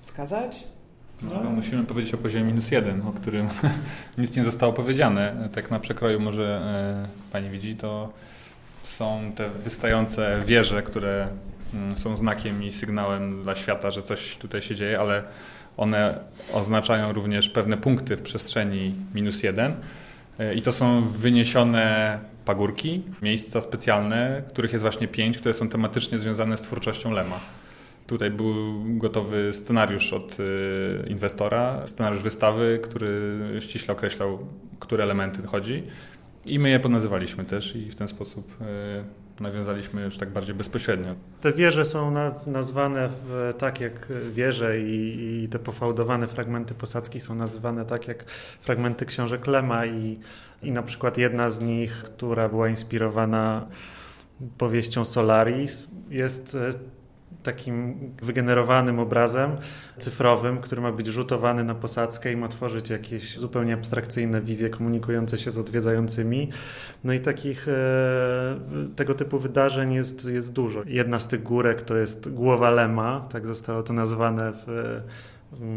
wskazać? 0.00 0.64
No, 1.22 1.50
musimy 1.50 1.84
powiedzieć 1.84 2.14
o 2.14 2.18
poziomie 2.18 2.44
minus 2.44 2.70
jeden, 2.70 3.02
o 3.06 3.12
którym 3.12 3.48
nic 4.18 4.36
nie 4.36 4.44
zostało 4.44 4.72
powiedziane. 4.72 5.48
Tak 5.52 5.70
na 5.70 5.80
przekroju 5.80 6.20
może 6.20 6.44
e, 6.44 7.32
Pani 7.32 7.50
widzi, 7.50 7.76
to 7.76 8.12
są 8.82 9.32
te 9.36 9.50
wystające 9.50 10.42
wieże, 10.46 10.82
które 10.82 11.28
mm, 11.74 11.96
są 11.96 12.16
znakiem 12.16 12.64
i 12.64 12.72
sygnałem 12.72 13.42
dla 13.42 13.56
świata, 13.56 13.90
że 13.90 14.02
coś 14.02 14.36
tutaj 14.36 14.62
się 14.62 14.74
dzieje, 14.74 15.00
ale 15.00 15.22
one 15.76 16.18
oznaczają 16.52 17.12
również 17.12 17.48
pewne 17.48 17.76
punkty 17.76 18.16
w 18.16 18.22
przestrzeni 18.22 18.94
minus 19.14 19.42
jeden. 19.42 19.74
I 20.56 20.62
to 20.62 20.72
są 20.72 21.08
wyniesione 21.08 22.18
pagórki, 22.44 23.02
miejsca 23.22 23.60
specjalne, 23.60 24.42
których 24.48 24.72
jest 24.72 24.82
właśnie 24.82 25.08
pięć, 25.08 25.38
które 25.38 25.54
są 25.54 25.68
tematycznie 25.68 26.18
związane 26.18 26.56
z 26.56 26.60
twórczością 26.60 27.10
Lema. 27.10 27.40
Tutaj 28.06 28.30
był 28.30 28.84
gotowy 28.84 29.52
scenariusz 29.52 30.12
od 30.12 30.40
y, 30.40 31.06
inwestora, 31.08 31.86
scenariusz 31.86 32.22
wystawy, 32.22 32.80
który 32.82 33.40
ściśle 33.60 33.94
określał, 33.94 34.38
które 34.80 35.04
elementy 35.04 35.42
chodzi. 35.42 35.82
I 36.46 36.58
my 36.58 36.70
je 36.70 36.80
ponazywaliśmy 36.80 37.44
też 37.44 37.76
i 37.76 37.90
w 37.90 37.94
ten 37.94 38.08
sposób 38.08 38.56
y, 38.60 39.42
nawiązaliśmy 39.42 40.02
już 40.02 40.18
tak 40.18 40.30
bardziej 40.30 40.54
bezpośrednio. 40.54 41.14
Te 41.40 41.52
wieże 41.52 41.84
są 41.84 42.10
na, 42.10 42.34
nazwane 42.46 43.08
w, 43.08 43.54
tak 43.58 43.80
jak 43.80 44.08
wieże 44.30 44.80
i, 44.80 45.42
i 45.44 45.48
te 45.48 45.58
pofałdowane 45.58 46.26
fragmenty 46.26 46.74
posadzki 46.74 47.20
są 47.20 47.34
nazywane 47.34 47.84
tak 47.84 48.08
jak 48.08 48.24
fragmenty 48.60 49.06
książek 49.06 49.46
Lema 49.46 49.86
i, 49.86 50.18
i 50.62 50.70
na 50.70 50.82
przykład 50.82 51.18
jedna 51.18 51.50
z 51.50 51.60
nich, 51.60 51.92
która 51.92 52.48
była 52.48 52.68
inspirowana 52.68 53.66
powieścią 54.58 55.04
Solaris, 55.04 55.90
jest 56.10 56.54
e, 56.54 56.72
takim 57.42 57.94
wygenerowanym 58.22 58.98
obrazem 58.98 59.50
cyfrowym, 59.98 60.58
który 60.58 60.80
ma 60.80 60.92
być 60.92 61.06
rzutowany 61.06 61.64
na 61.64 61.74
posadzkę 61.74 62.32
i 62.32 62.36
ma 62.36 62.48
tworzyć 62.48 62.90
jakieś 62.90 63.38
zupełnie 63.38 63.74
abstrakcyjne 63.74 64.40
wizje 64.40 64.70
komunikujące 64.70 65.38
się 65.38 65.50
z 65.50 65.58
odwiedzającymi. 65.58 66.48
No 67.04 67.12
i 67.12 67.20
takich 67.20 67.68
e, 67.68 67.72
tego 68.96 69.14
typu 69.14 69.38
wydarzeń 69.38 69.92
jest, 69.92 70.28
jest 70.28 70.52
dużo. 70.52 70.82
Jedna 70.86 71.18
z 71.18 71.28
tych 71.28 71.42
górek 71.42 71.82
to 71.82 71.96
jest 71.96 72.34
głowa 72.34 72.70
Lema, 72.70 73.20
tak 73.20 73.46
zostało 73.46 73.82
to 73.82 73.92
nazwane 73.92 74.52
w, 74.52 74.64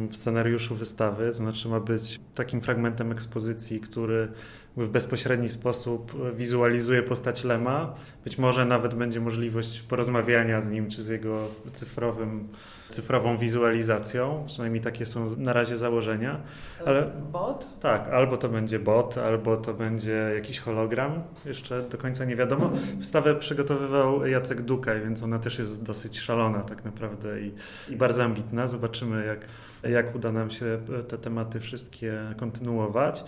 w 0.10 0.16
scenariuszu 0.16 0.76
wystawy, 0.76 1.34
znaczy 1.34 1.70
ma 1.70 1.80
być 1.80 2.20
takim 2.36 2.62
fragmentem 2.62 3.12
ekspozycji, 3.12 3.80
który 3.80 4.28
w 4.78 4.88
bezpośredni 4.88 5.50
sposób 5.50 6.34
wizualizuje 6.36 7.04
postać 7.04 7.44
Lema. 7.44 7.96
Być 8.24 8.38
może 8.38 8.66
nawet 8.66 8.96
będzie 8.96 9.20
możliwość 9.20 9.82
porozmawiania 9.82 10.62
z 10.62 10.72
nim, 10.72 10.90
czy 10.90 11.04
z 11.04 11.08
jego 11.08 11.48
cyfrowym, 11.72 12.48
cyfrową 12.88 13.38
wizualizacją. 13.38 14.44
Przynajmniej 14.48 14.84
takie 14.84 15.06
są 15.06 15.36
na 15.38 15.54
razie 15.54 15.78
założenia. 15.78 16.42
Ale 16.86 17.12
Bot? 17.32 17.68
tak, 17.82 18.08
albo 18.08 18.38
to 18.38 18.50
będzie 18.50 18.80
bot, 18.80 19.18
albo 19.18 19.58
to 19.58 19.74
będzie 19.74 20.32
jakiś 20.36 20.60
hologram. 20.60 21.24
Jeszcze 21.46 21.82
do 21.82 21.98
końca 21.98 22.26
nie 22.26 22.36
wiadomo. 22.36 22.72
Wystawę 22.98 23.36
przygotowywał 23.36 24.26
Jacek 24.26 24.62
Dukaj, 24.62 25.02
więc 25.02 25.24
ona 25.24 25.40
też 25.40 25.60
jest 25.60 25.84
dosyć 25.84 26.20
szalona 26.20 26.62
tak 26.62 26.86
naprawdę 26.86 27.42
i, 27.42 27.52
i 27.90 27.96
bardzo 27.96 28.24
ambitna. 28.24 28.68
Zobaczymy, 28.68 29.26
jak, 29.26 29.48
jak 29.92 30.16
uda 30.16 30.32
nam 30.32 30.50
się 30.50 30.80
te 31.08 31.18
tematy 31.18 31.60
wszystkie 31.60 32.14
kontynuować. 32.38 33.24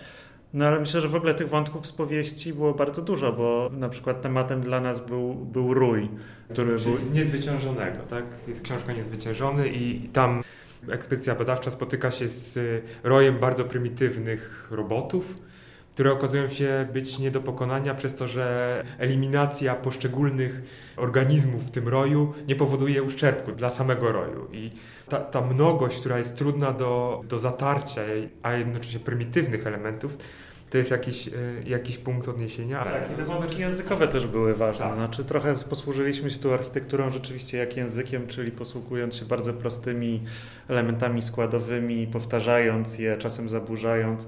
No 0.53 0.65
ale 0.65 0.79
myślę, 0.79 1.01
że 1.01 1.07
w 1.07 1.15
ogóle 1.15 1.33
tych 1.33 1.49
wątków 1.49 1.87
z 1.87 1.91
powieści 1.91 2.53
było 2.53 2.73
bardzo 2.73 3.01
dużo, 3.01 3.33
bo 3.33 3.69
na 3.73 3.89
przykład 3.89 4.21
tematem 4.21 4.61
dla 4.61 4.81
nas 4.81 5.07
był, 5.07 5.35
był 5.35 5.73
rój, 5.73 6.09
który 6.49 6.79
Czyli 6.79 6.95
był... 6.95 7.05
z 7.05 7.13
niezwyciężonego, 7.13 7.99
tak? 8.09 8.23
Jest 8.47 8.61
książka 8.61 8.93
Niezwyciężony 8.93 9.69
i, 9.69 10.05
i 10.05 10.09
tam 10.09 10.43
ekspedycja 10.89 11.35
badawcza 11.35 11.71
spotyka 11.71 12.11
się 12.11 12.27
z 12.27 12.59
rojem 13.03 13.39
bardzo 13.39 13.63
prymitywnych 13.63 14.67
robotów, 14.71 15.35
które 15.97 16.11
okazują 16.11 16.49
się 16.49 16.87
być 16.93 17.19
nie 17.19 17.31
do 17.31 17.41
pokonania 17.41 17.95
przez 17.95 18.15
to, 18.15 18.27
że 18.27 18.83
eliminacja 18.97 19.75
poszczególnych 19.75 20.61
organizmów 20.97 21.63
w 21.63 21.71
tym 21.71 21.87
roju 21.87 22.33
nie 22.47 22.55
powoduje 22.55 23.03
uszczerbku 23.03 23.51
dla 23.51 23.69
samego 23.69 24.11
roju. 24.11 24.47
I 24.51 24.71
ta, 25.09 25.19
ta 25.19 25.41
mnogość, 25.41 25.99
która 25.99 26.17
jest 26.17 26.37
trudna 26.37 26.71
do, 26.71 27.21
do 27.29 27.39
zatarcia, 27.39 28.01
a 28.43 28.53
jednocześnie 28.53 28.99
prymitywnych 28.99 29.67
elementów, 29.67 30.17
to 30.69 30.77
jest 30.77 30.91
jakiś, 30.91 31.27
y, 31.27 31.63
jakiś 31.65 31.97
punkt 31.97 32.27
odniesienia. 32.27 32.83
Tak, 32.83 33.11
i 33.13 33.15
te 33.15 33.23
wątki 33.23 33.61
językowe 33.61 34.07
też 34.07 34.27
były 34.27 34.53
ważne. 34.55 34.85
Tak. 34.85 34.95
Znaczy, 34.95 35.25
trochę 35.25 35.55
posłużyliśmy 35.69 36.31
się 36.31 36.39
tu 36.39 36.53
architekturą 36.53 37.09
rzeczywiście 37.09 37.57
jak 37.57 37.77
językiem, 37.77 38.27
czyli 38.27 38.51
posługując 38.51 39.15
się 39.15 39.25
bardzo 39.25 39.53
prostymi 39.53 40.23
elementami 40.67 41.21
składowymi, 41.21 42.07
powtarzając 42.07 42.99
je, 42.99 43.17
czasem 43.17 43.49
zaburzając, 43.49 44.27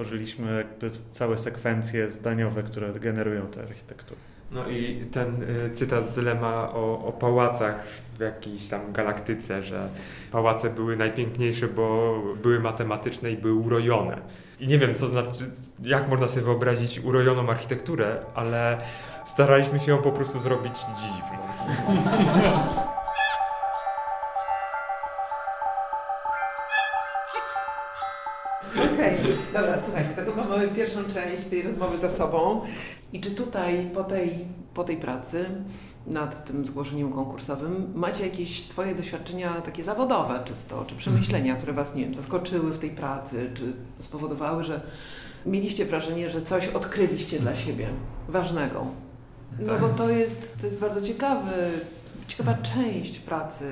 stworzyliśmy 0.00 0.56
jakby 0.56 0.90
całe 1.10 1.38
sekwencje 1.38 2.10
zdaniowe, 2.10 2.62
które 2.62 2.92
generują 2.92 3.46
tę 3.46 3.62
architekturę. 3.62 4.20
No 4.50 4.68
i 4.68 5.04
ten 5.12 5.42
y, 5.42 5.70
cytat 5.70 6.14
z 6.14 6.16
Lema 6.16 6.70
o, 6.72 7.04
o 7.06 7.12
pałacach 7.12 7.86
w 8.16 8.20
jakiejś 8.20 8.68
tam 8.68 8.92
galaktyce, 8.92 9.62
że 9.62 9.88
pałace 10.32 10.70
były 10.70 10.96
najpiękniejsze, 10.96 11.68
bo 11.68 12.16
były 12.42 12.60
matematyczne 12.60 13.30
i 13.30 13.36
były 13.36 13.54
urojone. 13.54 14.18
I 14.60 14.68
nie 14.68 14.78
wiem, 14.78 14.94
co 14.94 15.06
znaczy, 15.06 15.50
jak 15.82 16.08
można 16.08 16.28
sobie 16.28 16.42
wyobrazić 16.42 17.00
urojoną 17.00 17.48
architekturę, 17.48 18.16
ale 18.34 18.78
staraliśmy 19.24 19.80
się 19.80 19.90
ją 19.90 19.98
po 19.98 20.12
prostu 20.12 20.38
zrobić 20.38 20.74
dziwną. 20.78 21.38
dobra, 29.60 29.80
słuchajcie, 29.84 30.10
to 30.16 30.32
chyba 30.32 30.48
mamy 30.48 30.68
pierwszą 30.68 31.04
część 31.04 31.44
tej 31.44 31.62
rozmowy 31.62 31.98
za 31.98 32.08
sobą. 32.08 32.60
I 33.12 33.20
czy 33.20 33.30
tutaj 33.30 33.90
po 33.94 34.04
tej, 34.04 34.44
po 34.74 34.84
tej 34.84 34.96
pracy 34.96 35.46
nad 36.06 36.44
tym 36.46 36.66
zgłoszeniem 36.66 37.12
konkursowym 37.12 37.92
macie 37.94 38.26
jakieś 38.26 38.62
swoje 38.62 38.94
doświadczenia 38.94 39.60
takie 39.60 39.84
zawodowe 39.84 40.40
czysto, 40.44 40.84
czy 40.84 40.94
przemyślenia, 40.94 41.54
które 41.54 41.72
Was, 41.72 41.94
nie 41.94 42.04
wiem, 42.04 42.14
zaskoczyły 42.14 42.70
w 42.70 42.78
tej 42.78 42.90
pracy, 42.90 43.50
czy 43.54 43.72
spowodowały, 44.00 44.64
że 44.64 44.80
mieliście 45.46 45.84
wrażenie, 45.84 46.30
że 46.30 46.42
coś 46.42 46.68
odkryliście 46.68 47.38
dla 47.38 47.56
siebie 47.56 47.88
ważnego? 48.28 48.86
No 49.58 49.78
bo 49.78 49.88
to 49.88 50.10
jest, 50.10 50.48
to 50.60 50.66
jest 50.66 50.78
bardzo 50.78 51.02
ciekawy, 51.02 51.52
ciekawa 52.28 52.54
część 52.54 53.18
pracy, 53.18 53.64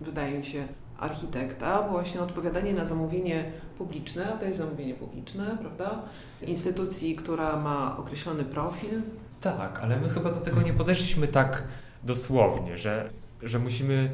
wydaje 0.00 0.38
mi 0.38 0.46
się, 0.46 0.68
architekta, 0.98 1.82
właśnie 1.82 2.20
odpowiadanie 2.20 2.72
na 2.72 2.86
zamówienie 2.86 3.44
publiczne, 3.78 4.34
a 4.34 4.36
to 4.36 4.44
jest 4.44 4.58
zamówienie 4.58 4.94
publiczne, 4.94 5.56
prawda? 5.60 6.02
Instytucji, 6.42 7.16
która 7.16 7.56
ma 7.56 7.96
określony 7.98 8.44
profil. 8.44 9.02
Tak, 9.40 9.78
ale 9.82 9.96
my 10.00 10.08
chyba 10.08 10.30
do 10.32 10.40
tego 10.40 10.62
nie 10.62 10.72
podeszliśmy 10.72 11.28
tak 11.28 11.62
dosłownie, 12.04 12.78
że, 12.78 13.10
że 13.42 13.58
musimy 13.58 14.10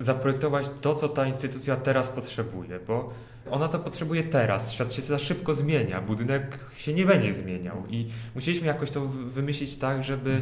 zaprojektować 0.00 0.70
to, 0.80 0.94
co 0.94 1.08
ta 1.08 1.26
instytucja 1.26 1.76
teraz 1.76 2.08
potrzebuje, 2.08 2.80
bo 2.86 3.10
ona 3.50 3.68
to 3.68 3.78
potrzebuje 3.78 4.22
teraz. 4.22 4.72
Świat 4.72 4.92
się 4.92 5.02
za 5.02 5.18
szybko 5.18 5.54
zmienia, 5.54 6.00
budynek 6.00 6.58
się 6.76 6.94
nie 6.94 7.06
będzie 7.06 7.34
zmieniał 7.34 7.76
i 7.88 8.06
musieliśmy 8.34 8.66
jakoś 8.66 8.90
to 8.90 9.00
wy- 9.00 9.30
wymyślić 9.30 9.76
tak, 9.76 10.04
żeby, 10.04 10.40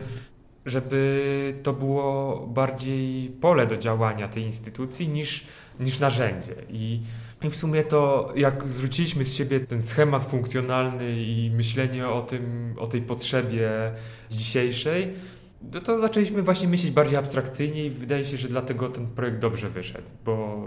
żeby 0.67 1.55
to 1.63 1.73
było 1.73 2.41
bardziej 2.47 3.29
pole 3.29 3.67
do 3.67 3.77
działania 3.77 4.29
tej 4.29 4.43
instytucji 4.43 5.09
niż, 5.09 5.45
niż 5.81 6.01
narzędzie. 6.01 6.55
I, 6.71 7.01
I 7.43 7.51
w 7.51 7.57
sumie 7.57 7.85
to, 7.85 8.33
jak 8.37 8.69
zwróciliśmy 8.69 9.25
z 9.25 9.35
siebie 9.35 9.61
ten 9.61 9.83
schemat 9.83 10.25
funkcjonalny 10.25 11.23
i 11.23 11.51
myślenie 11.55 12.09
o 12.09 12.23
tym, 12.23 12.75
o 12.79 12.87
tej 12.87 13.03
potrzebie 13.03 13.71
dzisiejszej, 14.31 15.13
no 15.73 15.81
to 15.81 15.99
zaczęliśmy 15.99 16.43
właśnie 16.43 16.69
myśleć 16.69 16.93
bardziej 16.93 17.19
abstrakcyjnie 17.19 17.87
i 17.87 17.91
wydaje 17.91 18.25
się, 18.25 18.37
że 18.37 18.49
dlatego 18.49 18.89
ten 18.89 19.07
projekt 19.07 19.39
dobrze 19.39 19.71
wyszedł, 19.71 20.09
bo, 20.25 20.67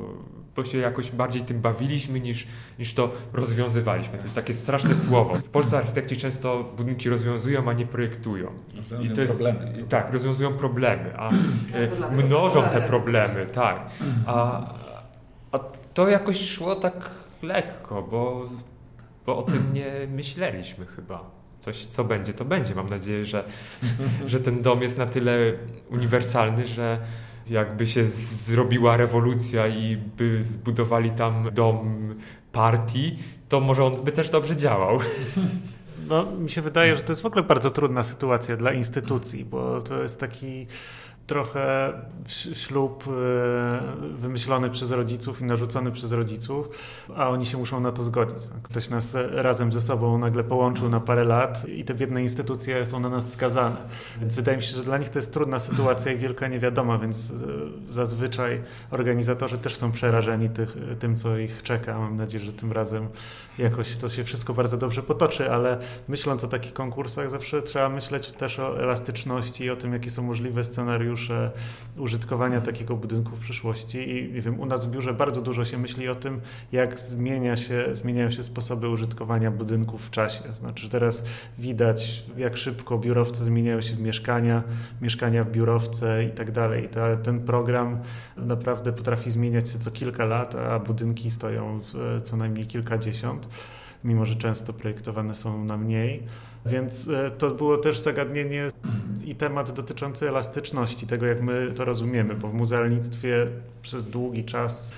bo 0.59 0.65
się 0.65 0.77
jakoś 0.77 1.11
bardziej 1.11 1.41
tym 1.41 1.61
bawiliśmy 1.61 2.19
niż, 2.19 2.47
niż 2.79 2.93
to 2.93 3.11
rozwiązywaliśmy. 3.33 4.17
To 4.17 4.23
jest 4.23 4.35
takie 4.35 4.53
straszne 4.53 4.95
słowo. 4.95 5.35
W 5.37 5.49
Polsce 5.49 5.77
architekci 5.77 6.17
często 6.17 6.73
budynki 6.77 7.09
rozwiązują, 7.09 7.69
a 7.69 7.73
nie 7.73 7.85
projektują. 7.85 8.47
Rozwiązują 8.77 9.15
to 9.15 9.21
jest, 9.21 9.33
problemy. 9.33 9.81
i 9.81 9.83
Tak, 9.83 10.13
rozwiązują 10.13 10.53
problemy, 10.53 11.17
a 11.17 11.29
to 11.29 11.35
e, 12.09 12.23
mnożą 12.23 12.63
te 12.63 12.81
problemy, 12.81 13.45
tak. 13.45 13.79
A, 14.25 14.67
a 15.51 15.59
to 15.93 16.09
jakoś 16.09 16.49
szło 16.49 16.75
tak 16.75 17.09
lekko, 17.41 18.01
bo, 18.01 18.49
bo 19.25 19.37
o 19.37 19.43
tym 19.43 19.73
nie 19.73 19.91
myśleliśmy 20.15 20.85
chyba. 20.85 21.23
Coś, 21.59 21.85
co 21.85 22.03
będzie, 22.03 22.33
to 22.33 22.45
będzie. 22.45 22.75
Mam 22.75 22.87
nadzieję, 22.87 23.25
że, 23.25 23.43
że 24.27 24.39
ten 24.39 24.61
dom 24.61 24.81
jest 24.81 24.97
na 24.97 25.05
tyle 25.05 25.37
uniwersalny, 25.89 26.67
że 26.67 26.99
jakby 27.49 27.87
się 27.87 28.05
zrobiła 28.45 28.97
rewolucja 28.97 29.67
i 29.67 29.97
by 29.97 30.43
zbudowali 30.43 31.11
tam 31.11 31.43
dom 31.53 32.15
partii, 32.51 33.19
to 33.49 33.59
może 33.59 33.85
on 33.85 33.95
by 34.03 34.11
też 34.11 34.29
dobrze 34.29 34.55
działał. 34.55 34.99
No, 36.07 36.25
mi 36.25 36.49
się 36.49 36.61
wydaje, 36.61 36.95
że 36.95 37.01
to 37.01 37.11
jest 37.11 37.21
w 37.21 37.25
ogóle 37.25 37.43
bardzo 37.43 37.71
trudna 37.71 38.03
sytuacja 38.03 38.57
dla 38.57 38.73
instytucji, 38.73 39.45
bo 39.45 39.81
to 39.81 40.01
jest 40.01 40.19
taki 40.19 40.67
trochę 41.29 41.93
ślub 42.53 43.03
e, 43.07 43.11
wymyślony 44.15 44.69
przez 44.69 44.91
rodziców 44.91 45.41
i 45.41 45.45
narzucony 45.45 45.91
przez 45.91 46.11
rodziców, 46.11 46.69
a 47.15 47.29
oni 47.29 47.45
się 47.45 47.57
muszą 47.57 47.79
na 47.79 47.91
to 47.91 48.03
zgodzić. 48.03 48.37
Ktoś 48.63 48.89
nas 48.89 49.17
razem 49.31 49.73
ze 49.73 49.81
sobą 49.81 50.17
nagle 50.17 50.43
połączył 50.43 50.89
na 50.89 50.99
parę 50.99 51.23
lat 51.23 51.65
i 51.67 51.85
te 51.85 51.93
biedne 51.93 52.23
instytucje 52.23 52.85
są 52.85 52.99
na 52.99 53.09
nas 53.09 53.31
skazane. 53.31 53.75
Więc 54.21 54.35
wydaje 54.35 54.57
mi 54.57 54.63
się, 54.63 54.75
że 54.75 54.83
dla 54.83 54.97
nich 54.97 55.09
to 55.09 55.19
jest 55.19 55.33
trudna 55.33 55.59
sytuacja 55.59 56.11
i 56.11 56.17
wielka 56.17 56.47
niewiadoma, 56.47 56.97
więc 56.97 57.31
e, 57.31 57.35
zazwyczaj 57.89 58.61
organizatorzy 58.91 59.57
też 59.57 59.75
są 59.75 59.91
przerażeni 59.91 60.49
tych, 60.49 60.77
tym, 60.99 61.15
co 61.15 61.37
ich 61.37 61.63
czeka. 61.63 61.99
Mam 61.99 62.17
nadzieję, 62.17 62.45
że 62.45 62.53
tym 62.53 62.71
razem 62.71 63.07
jakoś 63.57 63.95
to 63.95 64.09
się 64.09 64.23
wszystko 64.23 64.53
bardzo 64.53 64.77
dobrze 64.77 65.03
potoczy, 65.03 65.51
ale 65.51 65.77
myśląc 66.07 66.43
o 66.43 66.47
takich 66.47 66.73
konkursach, 66.73 67.29
zawsze 67.29 67.61
trzeba 67.61 67.89
myśleć 67.89 68.31
też 68.31 68.59
o 68.59 68.83
elastyczności 68.83 69.63
i 69.63 69.69
o 69.69 69.75
tym, 69.75 69.93
jakie 69.93 70.09
są 70.09 70.23
możliwe 70.23 70.63
scenariusze 70.63 71.18
użytkowania 71.97 72.61
takiego 72.61 72.95
budynku 72.95 73.35
w 73.35 73.39
przyszłości. 73.39 74.09
I 74.09 74.33
nie 74.33 74.41
wiem, 74.41 74.59
u 74.59 74.65
nas 74.65 74.85
w 74.85 74.91
biurze 74.91 75.13
bardzo 75.13 75.41
dużo 75.41 75.65
się 75.65 75.77
myśli 75.77 76.09
o 76.09 76.15
tym, 76.15 76.41
jak 76.71 76.99
zmienia 76.99 77.57
się, 77.57 77.85
zmieniają 77.91 78.29
się 78.29 78.43
sposoby 78.43 78.89
użytkowania 78.89 79.51
budynków 79.51 80.07
w 80.07 80.09
czasie. 80.09 80.53
Znaczy 80.53 80.89
teraz 80.89 81.23
widać, 81.57 82.25
jak 82.37 82.57
szybko 82.57 82.97
biurowce 82.97 83.43
zmieniają 83.43 83.81
się 83.81 83.95
w 83.95 84.01
mieszkania, 84.01 84.63
mieszkania 85.01 85.43
w 85.43 85.51
biurowce 85.51 86.23
i 86.23 86.29
tak 86.29 86.51
dalej. 86.51 86.89
Ten 87.23 87.39
program 87.39 87.99
naprawdę 88.37 88.93
potrafi 88.93 89.31
zmieniać 89.31 89.69
się 89.69 89.79
co 89.79 89.91
kilka 89.91 90.25
lat, 90.25 90.55
a 90.55 90.79
budynki 90.79 91.31
stoją 91.31 91.79
co 92.23 92.37
najmniej 92.37 92.65
kilkadziesiąt 92.65 93.47
mimo 94.03 94.25
że 94.25 94.35
często 94.35 94.73
projektowane 94.73 95.33
są 95.33 95.65
na 95.65 95.77
mniej. 95.77 96.23
Więc 96.65 97.07
e, 97.07 97.31
to 97.31 97.49
było 97.49 97.77
też 97.77 97.99
zagadnienie 97.99 98.67
i 99.25 99.35
temat 99.35 99.71
dotyczący 99.71 100.27
elastyczności, 100.29 101.07
tego 101.07 101.25
jak 101.25 101.41
my 101.41 101.71
to 101.75 101.85
rozumiemy, 101.85 102.35
bo 102.35 102.47
w 102.47 102.53
muzealnictwie 102.53 103.47
przez 103.81 104.09
długi 104.09 104.43
czas 104.45 104.91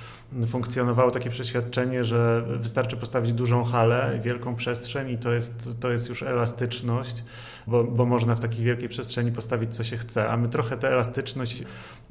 funkcjonowało 0.48 1.12
takie 1.12 1.30
przeświadczenie, 1.30 2.04
że 2.04 2.44
wystarczy 2.48 2.98
postawić 2.98 3.34
dużą 3.34 3.64
halę, 3.64 4.20
wielką 4.24 4.56
przestrzeń 4.56 5.10
i 5.10 5.18
to 5.18 5.32
jest, 5.32 5.80
to 5.80 5.92
jest 5.92 6.10
już 6.10 6.24
elastyczność, 6.24 7.24
bo, 7.68 7.84
bo 7.84 8.06
można 8.06 8.36
w 8.36 8.40
takiej 8.40 8.66
wielkiej 8.66 8.90
przestrzeni 8.90 9.32
postawić 9.32 9.76
co 9.76 9.84
się 9.84 9.98
chce, 9.98 10.30
a 10.30 10.38
my 10.38 10.50
trochę 10.50 10.78
tę 10.78 10.92
elastyczność 10.92 11.64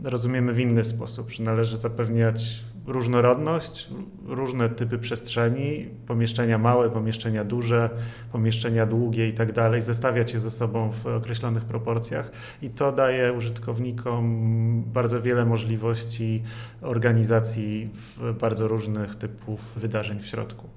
rozumiemy 0.05 0.53
w 0.53 0.61
inny 0.61 0.85
sposób, 0.85 1.31
że 1.31 1.43
należy 1.43 1.77
zapewniać 1.77 2.65
różnorodność, 2.87 3.91
różne 4.27 4.69
typy 4.69 4.99
przestrzeni, 4.99 5.89
pomieszczenia 6.07 6.59
małe, 6.59 6.91
pomieszczenia 6.91 7.45
duże, 7.45 7.91
pomieszczenia 8.33 8.87
długie 8.87 9.29
i 9.29 9.33
tak 9.33 9.53
dalej, 9.53 9.83
zestawiać 9.83 10.35
je 10.35 10.41
ze 10.41 10.51
sobą 10.51 10.91
w 10.91 11.07
określonych 11.07 11.65
proporcjach 11.65 12.31
i 12.63 12.71
to 12.71 12.93
daje 12.93 13.33
użytkownikom 13.33 14.83
bardzo 14.87 15.23
wiele 15.23 15.45
możliwości 15.45 16.43
organizacji 16.83 17.89
w 17.95 18.10
bardzo 18.41 18.69
różnych 18.69 19.15
typów 19.15 19.73
wydarzeń 19.77 20.21
w 20.21 20.27
środku. 20.27 20.69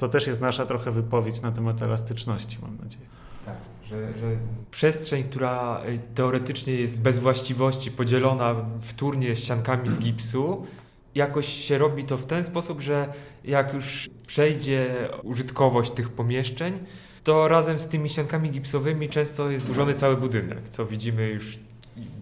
To 0.00 0.08
też 0.08 0.26
jest 0.26 0.40
nasza 0.40 0.66
trochę 0.66 0.90
wypowiedź 0.90 1.42
na 1.42 1.52
temat 1.52 1.82
elastyczności, 1.82 2.58
mam 2.62 2.76
nadzieję. 2.76 3.06
Tak, 3.46 3.56
że, 3.88 4.18
że 4.18 4.36
przestrzeń, 4.70 5.22
która 5.22 5.80
teoretycznie 6.14 6.74
jest 6.74 7.00
bez 7.00 7.18
właściwości, 7.18 7.90
podzielona 7.90 8.54
wtórnie 8.80 9.36
ściankami 9.36 9.88
z 9.88 9.98
gipsu, 9.98 10.66
jakoś 11.14 11.48
się 11.48 11.78
robi 11.78 12.04
to 12.04 12.16
w 12.16 12.26
ten 12.26 12.44
sposób, 12.44 12.80
że 12.80 13.12
jak 13.44 13.74
już 13.74 14.10
przejdzie 14.26 15.08
użytkowość 15.22 15.90
tych 15.90 16.08
pomieszczeń, 16.08 16.78
to 17.24 17.48
razem 17.48 17.80
z 17.80 17.86
tymi 17.86 18.08
ściankami 18.08 18.50
gipsowymi 18.50 19.08
często 19.08 19.50
jest 19.50 19.64
burzony 19.64 19.94
cały 19.94 20.16
budynek, 20.16 20.68
co 20.68 20.86
widzimy 20.86 21.28
już, 21.28 21.58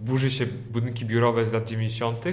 burzy 0.01 0.31
się 0.31 0.47
budynki 0.71 1.05
biurowe 1.05 1.47
z 1.47 1.53
lat 1.53 1.69
90., 1.69 2.25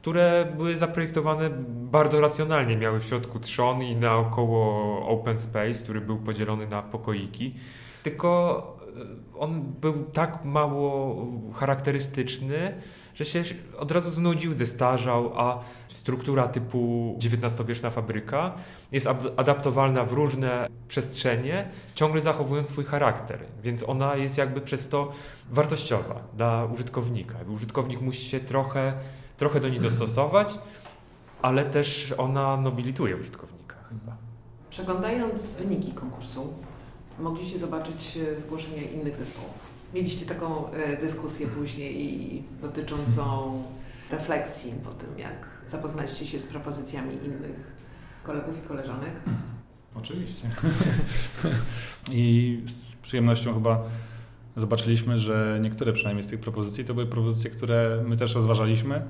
które 0.00 0.52
były 0.56 0.76
zaprojektowane 0.76 1.50
bardzo 1.68 2.20
racjonalnie, 2.20 2.76
miały 2.76 3.00
w 3.00 3.04
środku 3.04 3.40
trzon 3.40 3.82
i 3.82 3.96
naokoło 3.96 5.06
open 5.08 5.38
space, 5.38 5.82
który 5.84 6.00
był 6.00 6.18
podzielony 6.18 6.66
na 6.66 6.82
pokoiki, 6.82 7.54
tylko 8.02 8.78
e, 9.34 9.38
on 9.38 9.62
był 9.80 10.04
tak 10.04 10.44
mało 10.44 11.16
charakterystyczny, 11.54 12.74
że 13.14 13.24
się 13.24 13.42
od 13.78 13.92
razu 13.92 14.10
znudził, 14.10 14.54
zestarzał, 14.54 15.32
a 15.38 15.60
struktura 15.88 16.48
typu 16.48 17.18
XIX-wieczna 17.24 17.90
fabryka 17.90 18.54
jest 18.92 19.08
adaptowalna 19.36 20.04
w 20.04 20.12
różne 20.12 20.68
przestrzenie, 20.88 21.68
ciągle 21.94 22.20
zachowując 22.20 22.68
swój 22.68 22.84
charakter, 22.84 23.38
więc 23.62 23.88
ona 23.88 24.16
jest 24.16 24.38
jakby 24.38 24.60
przez 24.60 24.88
to 24.88 25.12
wartościowa 25.50 26.20
dla 26.36 26.64
użytkownika. 26.64 27.34
Użytkownik 27.48 28.00
musi 28.00 28.24
się 28.24 28.40
trochę, 28.40 28.92
trochę 29.40 29.60
do 29.60 29.68
niej 29.68 29.80
dostosować, 29.80 30.58
ale 31.42 31.64
też 31.64 32.14
ona 32.18 32.56
nobilituje 32.56 33.16
użytkownika 33.16 33.76
chyba. 33.88 34.16
Przeglądając 34.70 35.56
wyniki 35.56 35.92
konkursu, 35.92 36.52
mogliście 37.18 37.58
zobaczyć 37.58 38.16
e, 38.16 38.40
zgłoszenia 38.40 38.82
innych 38.82 39.16
zespołów. 39.16 39.70
Mieliście 39.94 40.26
taką 40.26 40.72
e, 40.72 40.96
dyskusję 40.96 41.46
później 41.46 42.42
dotyczącą 42.62 43.62
refleksji 44.10 44.72
po 44.84 44.90
tym, 44.90 45.18
jak 45.18 45.46
zapoznaliście 45.68 46.26
się 46.26 46.38
z 46.38 46.46
propozycjami 46.46 47.14
innych 47.24 47.72
kolegów 48.24 48.58
i 48.64 48.68
koleżanek? 48.68 49.12
Oczywiście. 50.00 50.50
I 52.10 52.58
z 52.66 52.96
przyjemnością 52.96 53.54
chyba 53.54 53.82
zobaczyliśmy, 54.56 55.18
że 55.18 55.58
niektóre 55.62 55.92
przynajmniej 55.92 56.24
z 56.24 56.28
tych 56.28 56.40
propozycji 56.40 56.84
to 56.84 56.94
były 56.94 57.06
propozycje, 57.06 57.50
które 57.50 58.02
my 58.06 58.16
też 58.16 58.34
rozważaliśmy, 58.34 59.02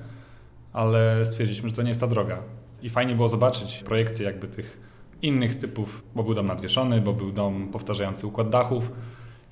ale 0.72 1.26
stwierdziliśmy, 1.26 1.68
że 1.68 1.74
to 1.74 1.82
nie 1.82 1.88
jest 1.88 2.00
ta 2.00 2.06
droga. 2.06 2.42
I 2.82 2.90
fajnie 2.90 3.14
było 3.14 3.28
zobaczyć 3.28 3.82
projekcje 3.82 4.26
jakby 4.26 4.48
tych 4.48 4.80
innych 5.22 5.56
typów, 5.56 6.04
bo 6.14 6.22
był 6.22 6.34
dom 6.34 6.46
nadwieszony, 6.46 7.00
bo 7.00 7.12
był 7.12 7.32
dom 7.32 7.68
powtarzający 7.68 8.26
układ 8.26 8.50
dachów, 8.50 8.92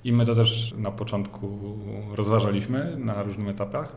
i 0.03 0.13
my 0.13 0.25
to 0.25 0.35
też 0.35 0.73
na 0.77 0.91
początku 0.91 1.59
rozważaliśmy 2.15 2.97
na 2.97 3.23
różnych 3.23 3.47
etapach, 3.47 3.95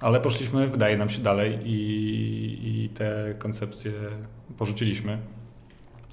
ale 0.00 0.20
poszliśmy, 0.20 0.68
wydaje 0.68 0.96
nam 0.96 1.10
się, 1.10 1.22
dalej 1.22 1.58
i, 1.64 2.84
i 2.84 2.88
te 2.88 3.34
koncepcje 3.38 3.92
porzuciliśmy. 4.58 5.18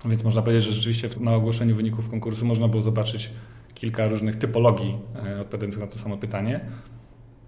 Więc 0.06 0.24
można 0.24 0.42
powiedzieć, 0.42 0.64
że 0.64 0.72
rzeczywiście 0.72 1.10
na 1.20 1.36
ogłoszeniu 1.36 1.76
wyników 1.76 2.10
konkursu 2.10 2.46
można 2.46 2.68
było 2.68 2.82
zobaczyć 2.82 3.30
kilka 3.74 4.08
różnych 4.08 4.36
typologii 4.36 4.98
e, 5.26 5.40
odpowiadających 5.40 5.82
na 5.82 5.88
to 5.88 5.98
samo 5.98 6.18
pytanie, 6.18 6.60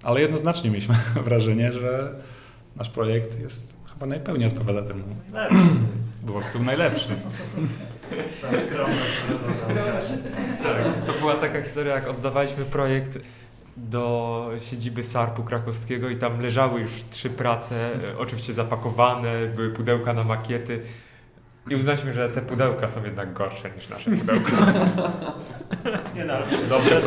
ale 0.04 0.22
jednoznacznie 0.22 0.70
mieliśmy 0.70 0.96
wrażenie, 1.26 1.72
że 1.72 2.16
nasz 2.76 2.90
projekt 2.90 3.40
jest 3.40 3.76
chyba 3.94 4.06
najpełniej 4.06 4.48
odpowiada 4.48 4.82
temu. 4.82 5.04
Był 6.24 6.34
po 6.34 6.40
prostu 6.40 6.64
najlepszy. 6.64 7.08
Tak, 10.64 11.06
to 11.06 11.14
była 11.20 11.36
taka 11.36 11.62
historia, 11.62 11.96
jak 11.96 12.08
oddawaliśmy 12.08 12.66
projekt 12.66 13.20
do 13.78 14.50
siedziby 14.60 15.04
SARP-u 15.04 15.44
krakowskiego 15.44 16.10
i 16.10 16.18
tam 16.18 16.42
leżały 16.42 16.82
już 16.82 16.92
trzy 17.10 17.30
prace, 17.30 17.90
oczywiście 18.18 18.54
zapakowane, 18.54 19.48
były 19.48 19.70
pudełka 19.70 20.14
na 20.14 20.24
makiety. 20.24 20.82
I 21.70 21.76
uznaliśmy, 21.76 22.14
że 22.14 22.30
te 22.30 22.42
pudełka 22.42 22.88
są 22.88 23.04
jednak 23.04 23.34
gorsze 23.34 23.72
niż 23.72 23.90
nasze 23.90 24.12
pudełka. 24.12 24.52
Nie 26.16 26.26
no, 26.26 26.34
ale 26.34 26.46
Dobry 26.70 27.00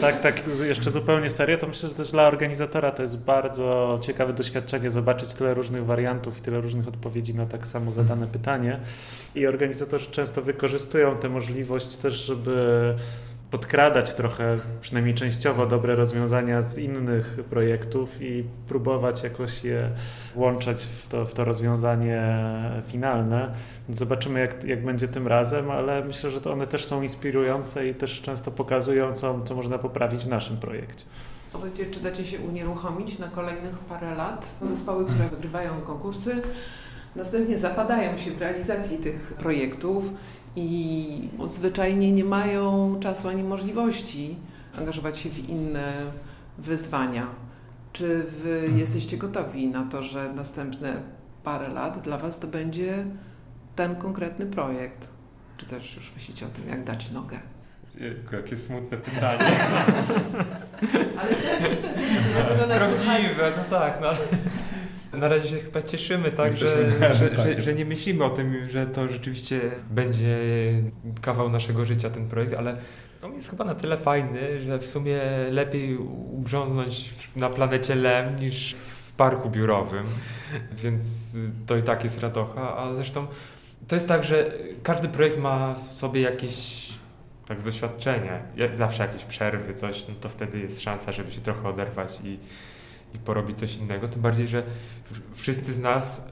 tak, 0.00 0.20
tak, 0.20 0.42
jeszcze 0.62 0.90
zupełnie 0.90 1.30
serio, 1.30 1.58
to 1.58 1.66
myślę, 1.66 1.88
że 1.88 1.94
też 1.94 2.10
dla 2.10 2.26
organizatora 2.26 2.90
to 2.90 3.02
jest 3.02 3.24
bardzo 3.24 3.98
ciekawe 4.02 4.32
doświadczenie 4.32 4.90
zobaczyć 4.90 5.34
tyle 5.34 5.54
różnych 5.54 5.86
wariantów 5.86 6.38
i 6.38 6.40
tyle 6.40 6.60
różnych 6.60 6.88
odpowiedzi 6.88 7.34
na 7.34 7.46
tak 7.46 7.66
samo 7.66 7.92
zadane 7.92 8.26
pytanie. 8.26 8.80
I 9.34 9.46
organizatorzy 9.46 10.10
często 10.10 10.42
wykorzystują 10.42 11.16
tę 11.16 11.28
możliwość 11.28 11.96
też, 11.96 12.14
żeby 12.14 12.94
podkradać 13.50 14.14
trochę, 14.14 14.58
przynajmniej 14.80 15.14
częściowo, 15.14 15.66
dobre 15.66 15.96
rozwiązania 15.96 16.62
z 16.62 16.78
innych 16.78 17.38
projektów 17.50 18.22
i 18.22 18.44
próbować 18.68 19.22
jakoś 19.22 19.64
je 19.64 19.90
włączać 20.34 20.84
w 20.84 21.08
to, 21.08 21.26
w 21.26 21.34
to 21.34 21.44
rozwiązanie 21.44 22.22
finalne. 22.86 23.54
Zobaczymy, 23.88 24.40
jak, 24.40 24.64
jak 24.64 24.84
będzie 24.84 25.08
tym 25.08 25.26
razem, 25.28 25.70
ale 25.70 26.04
myślę, 26.04 26.30
że 26.30 26.40
to 26.40 26.52
one 26.52 26.66
też 26.66 26.84
są 26.84 27.02
inspirujące 27.02 27.88
i 27.88 27.94
też 27.94 28.22
często 28.22 28.50
pokazują, 28.50 29.12
co, 29.12 29.42
co 29.44 29.54
można 29.54 29.78
poprawić 29.78 30.24
w 30.24 30.28
naszym 30.28 30.56
projekcie. 30.56 31.04
Powiedzcie, 31.52 31.86
czy 31.86 32.00
dacie 32.00 32.24
się 32.24 32.38
unieruchomić 32.38 33.18
na 33.18 33.28
kolejnych 33.28 33.78
parę 33.78 34.14
lat? 34.14 34.54
Zespoły, 34.62 35.04
które 35.04 35.28
wygrywają 35.28 35.80
konkursy, 35.80 36.42
następnie 37.16 37.58
zapadają 37.58 38.16
się 38.16 38.30
w 38.30 38.38
realizacji 38.38 38.98
tych 38.98 39.34
projektów 39.38 40.04
i 40.58 41.28
zwyczajnie 41.46 42.12
nie 42.12 42.24
mają 42.24 42.96
czasu 43.00 43.28
ani 43.28 43.42
możliwości 43.42 44.36
angażować 44.78 45.18
się 45.18 45.30
w 45.30 45.48
inne 45.48 45.92
wyzwania. 46.58 47.26
Czy 47.92 48.24
wy 48.42 48.54
mhm. 48.54 48.78
jesteście 48.78 49.16
gotowi 49.16 49.66
na 49.66 49.84
to, 49.84 50.02
że 50.02 50.32
następne 50.32 50.92
parę 51.44 51.68
lat 51.68 52.02
dla 52.02 52.18
was 52.18 52.38
to 52.38 52.46
będzie 52.46 53.04
ten 53.76 53.96
konkretny 53.96 54.46
projekt? 54.46 55.08
Czy 55.56 55.66
też 55.66 55.96
już 55.96 56.14
myślicie 56.14 56.46
o 56.46 56.48
tym, 56.48 56.68
jak 56.68 56.84
dać 56.84 57.10
nogę? 57.10 57.38
Jejku, 57.94 58.36
jakie 58.36 58.56
smutne 58.56 58.96
pytanie. 58.96 59.56
ale 62.58 62.78
prawdziwe, 62.78 63.52
no 63.56 63.78
tak, 63.78 63.98
no 64.00 64.08
na 65.18 65.28
razie 65.28 65.48
się 65.48 65.58
chyba 65.58 65.82
cieszymy, 65.82 66.30
tak, 66.30 66.52
że, 66.52 66.90
że, 67.14 67.28
tak. 67.28 67.46
Że, 67.46 67.62
że, 67.62 67.74
nie 67.74 67.84
myślimy 67.84 68.24
o 68.24 68.30
tym, 68.30 68.68
że 68.68 68.86
to 68.86 69.08
rzeczywiście 69.08 69.60
będzie 69.90 70.38
kawał 71.22 71.50
naszego 71.50 71.86
życia 71.86 72.10
ten 72.10 72.28
projekt, 72.28 72.54
ale 72.54 72.76
on 73.22 73.34
jest 73.34 73.50
chyba 73.50 73.64
na 73.64 73.74
tyle 73.74 73.96
fajny, 73.96 74.60
że 74.60 74.78
w 74.78 74.86
sumie 74.86 75.20
lepiej 75.50 75.96
ubrząznąć 76.32 77.14
na 77.36 77.50
planecie 77.50 77.94
Lem 77.94 78.38
niż 78.38 78.74
w 78.74 79.12
parku 79.12 79.50
biurowym, 79.50 80.04
więc 80.82 81.02
to 81.66 81.76
i 81.76 81.82
tak 81.82 82.04
jest 82.04 82.20
radocha, 82.20 82.76
a 82.76 82.94
zresztą 82.94 83.26
to 83.88 83.94
jest 83.94 84.08
tak, 84.08 84.24
że 84.24 84.52
każdy 84.82 85.08
projekt 85.08 85.38
ma 85.38 85.74
w 85.74 85.82
sobie 85.82 86.20
jakieś 86.20 86.88
tak 87.48 87.60
z 87.60 87.64
doświadczenia, 87.64 88.42
zawsze 88.74 89.02
jakieś 89.02 89.24
przerwy, 89.24 89.74
coś, 89.74 90.08
no 90.08 90.14
to 90.20 90.28
wtedy 90.28 90.58
jest 90.58 90.80
szansa, 90.80 91.12
żeby 91.12 91.32
się 91.32 91.40
trochę 91.40 91.68
oderwać 91.68 92.20
i 92.24 92.38
i 93.14 93.18
porobić 93.18 93.58
coś 93.58 93.76
innego. 93.76 94.08
Tym 94.08 94.22
bardziej, 94.22 94.46
że 94.46 94.62
wszyscy 95.32 95.72
z 95.72 95.80
nas 95.80 96.24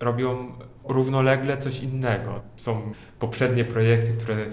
robią 0.00 0.52
równolegle 0.84 1.58
coś 1.58 1.80
innego. 1.80 2.40
Są 2.56 2.92
poprzednie 3.18 3.64
projekty, 3.64 4.12
które 4.12 4.46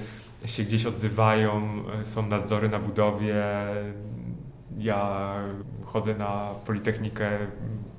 się 0.46 0.64
gdzieś 0.64 0.86
odzywają, 0.86 1.84
są 2.04 2.28
nadzory 2.28 2.70
na 2.70 2.80
budowie. 2.80 3.44
Ja 4.78 5.34
chodzę 5.86 6.16
na 6.16 6.56
Politechnikę, 6.66 7.30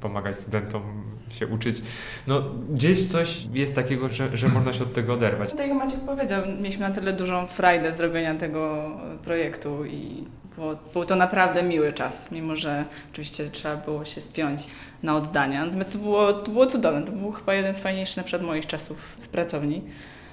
pomagać 0.01 0.37
studentom 0.37 0.83
się 1.31 1.47
uczyć. 1.47 1.83
No, 2.27 2.43
gdzieś 2.71 3.09
coś 3.09 3.47
jest 3.53 3.75
takiego, 3.75 4.09
że, 4.09 4.37
że 4.37 4.49
można 4.49 4.73
się 4.73 4.83
od 4.83 4.93
tego 4.93 5.14
oderwać. 5.14 5.51
Tak 5.51 5.69
jak 5.69 5.79
Maciek 5.79 6.01
powiedział, 6.01 6.43
mieliśmy 6.47 6.88
na 6.88 6.95
tyle 6.95 7.12
dużą 7.12 7.47
frajdę 7.47 7.95
zrobienia 7.95 8.35
tego 8.35 8.90
projektu 9.25 9.85
i 9.85 10.25
Było, 10.61 10.77
był 10.92 11.05
to 11.05 11.16
naprawdę 11.16 11.62
miły 11.62 11.92
czas, 11.92 12.31
mimo 12.31 12.57
że 12.57 12.85
oczywiście 13.12 13.51
trzeba 13.51 13.77
było 13.77 14.05
się 14.05 14.20
spiąć 14.20 14.66
na 15.03 15.16
oddania. 15.16 15.64
Natomiast 15.64 15.92
to 15.92 15.99
było, 15.99 16.33
to 16.33 16.51
było 16.51 16.66
cudowne. 16.66 17.03
To 17.03 17.12
był 17.12 17.33
chyba 17.33 17.55
jeden 17.55 17.75
z 17.75 17.81
fajniejszych 17.81 18.16
na 18.16 18.23
przykład 18.23 18.46
moich 18.46 18.66
czasów 18.66 18.99
w 19.20 19.29
pracowni. 19.29 19.83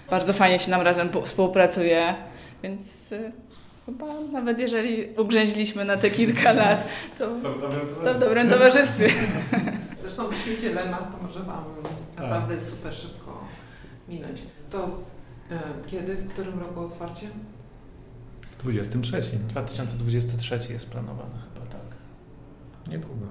Bardzo 0.10 0.34
fajnie 0.34 0.60
się 0.60 0.72
nam 0.72 0.82
razem 0.82 1.10
współpracuje, 1.24 2.16
więc 2.64 3.12
y, 3.12 3.32
chyba 3.86 4.06
nawet 4.32 4.60
jeżeli 4.60 5.08
ugrzęźliśmy 5.18 5.86
na 5.86 5.98
te 5.98 6.10
kilka 6.10 6.52
lat, 6.62 6.88
to, 7.18 7.28
to 8.04 8.14
w 8.14 8.20
dobrym 8.20 8.50
towarzystwie. 8.50 9.10
Zresztą 10.02 10.28
w 10.28 10.36
świecie 10.36 10.74
Lema 10.74 10.98
to 10.98 11.28
może 11.28 11.40
Wam 11.40 11.64
naprawdę 12.18 12.62
super 12.62 12.94
szybko 12.94 13.46
minąć. 14.10 14.40
To 14.70 14.86
e, 15.52 15.60
kiedy, 15.88 16.16
w 16.16 16.34
którym 16.34 16.60
roku 16.60 16.80
otwarcie? 16.80 17.28
W 18.58 18.62
23. 18.62 19.22
2023 19.50 20.74
jest 20.74 20.90
planowane 20.90 21.36
chyba, 21.54 21.66
tak. 21.66 21.82
Niedługo. 22.88 23.26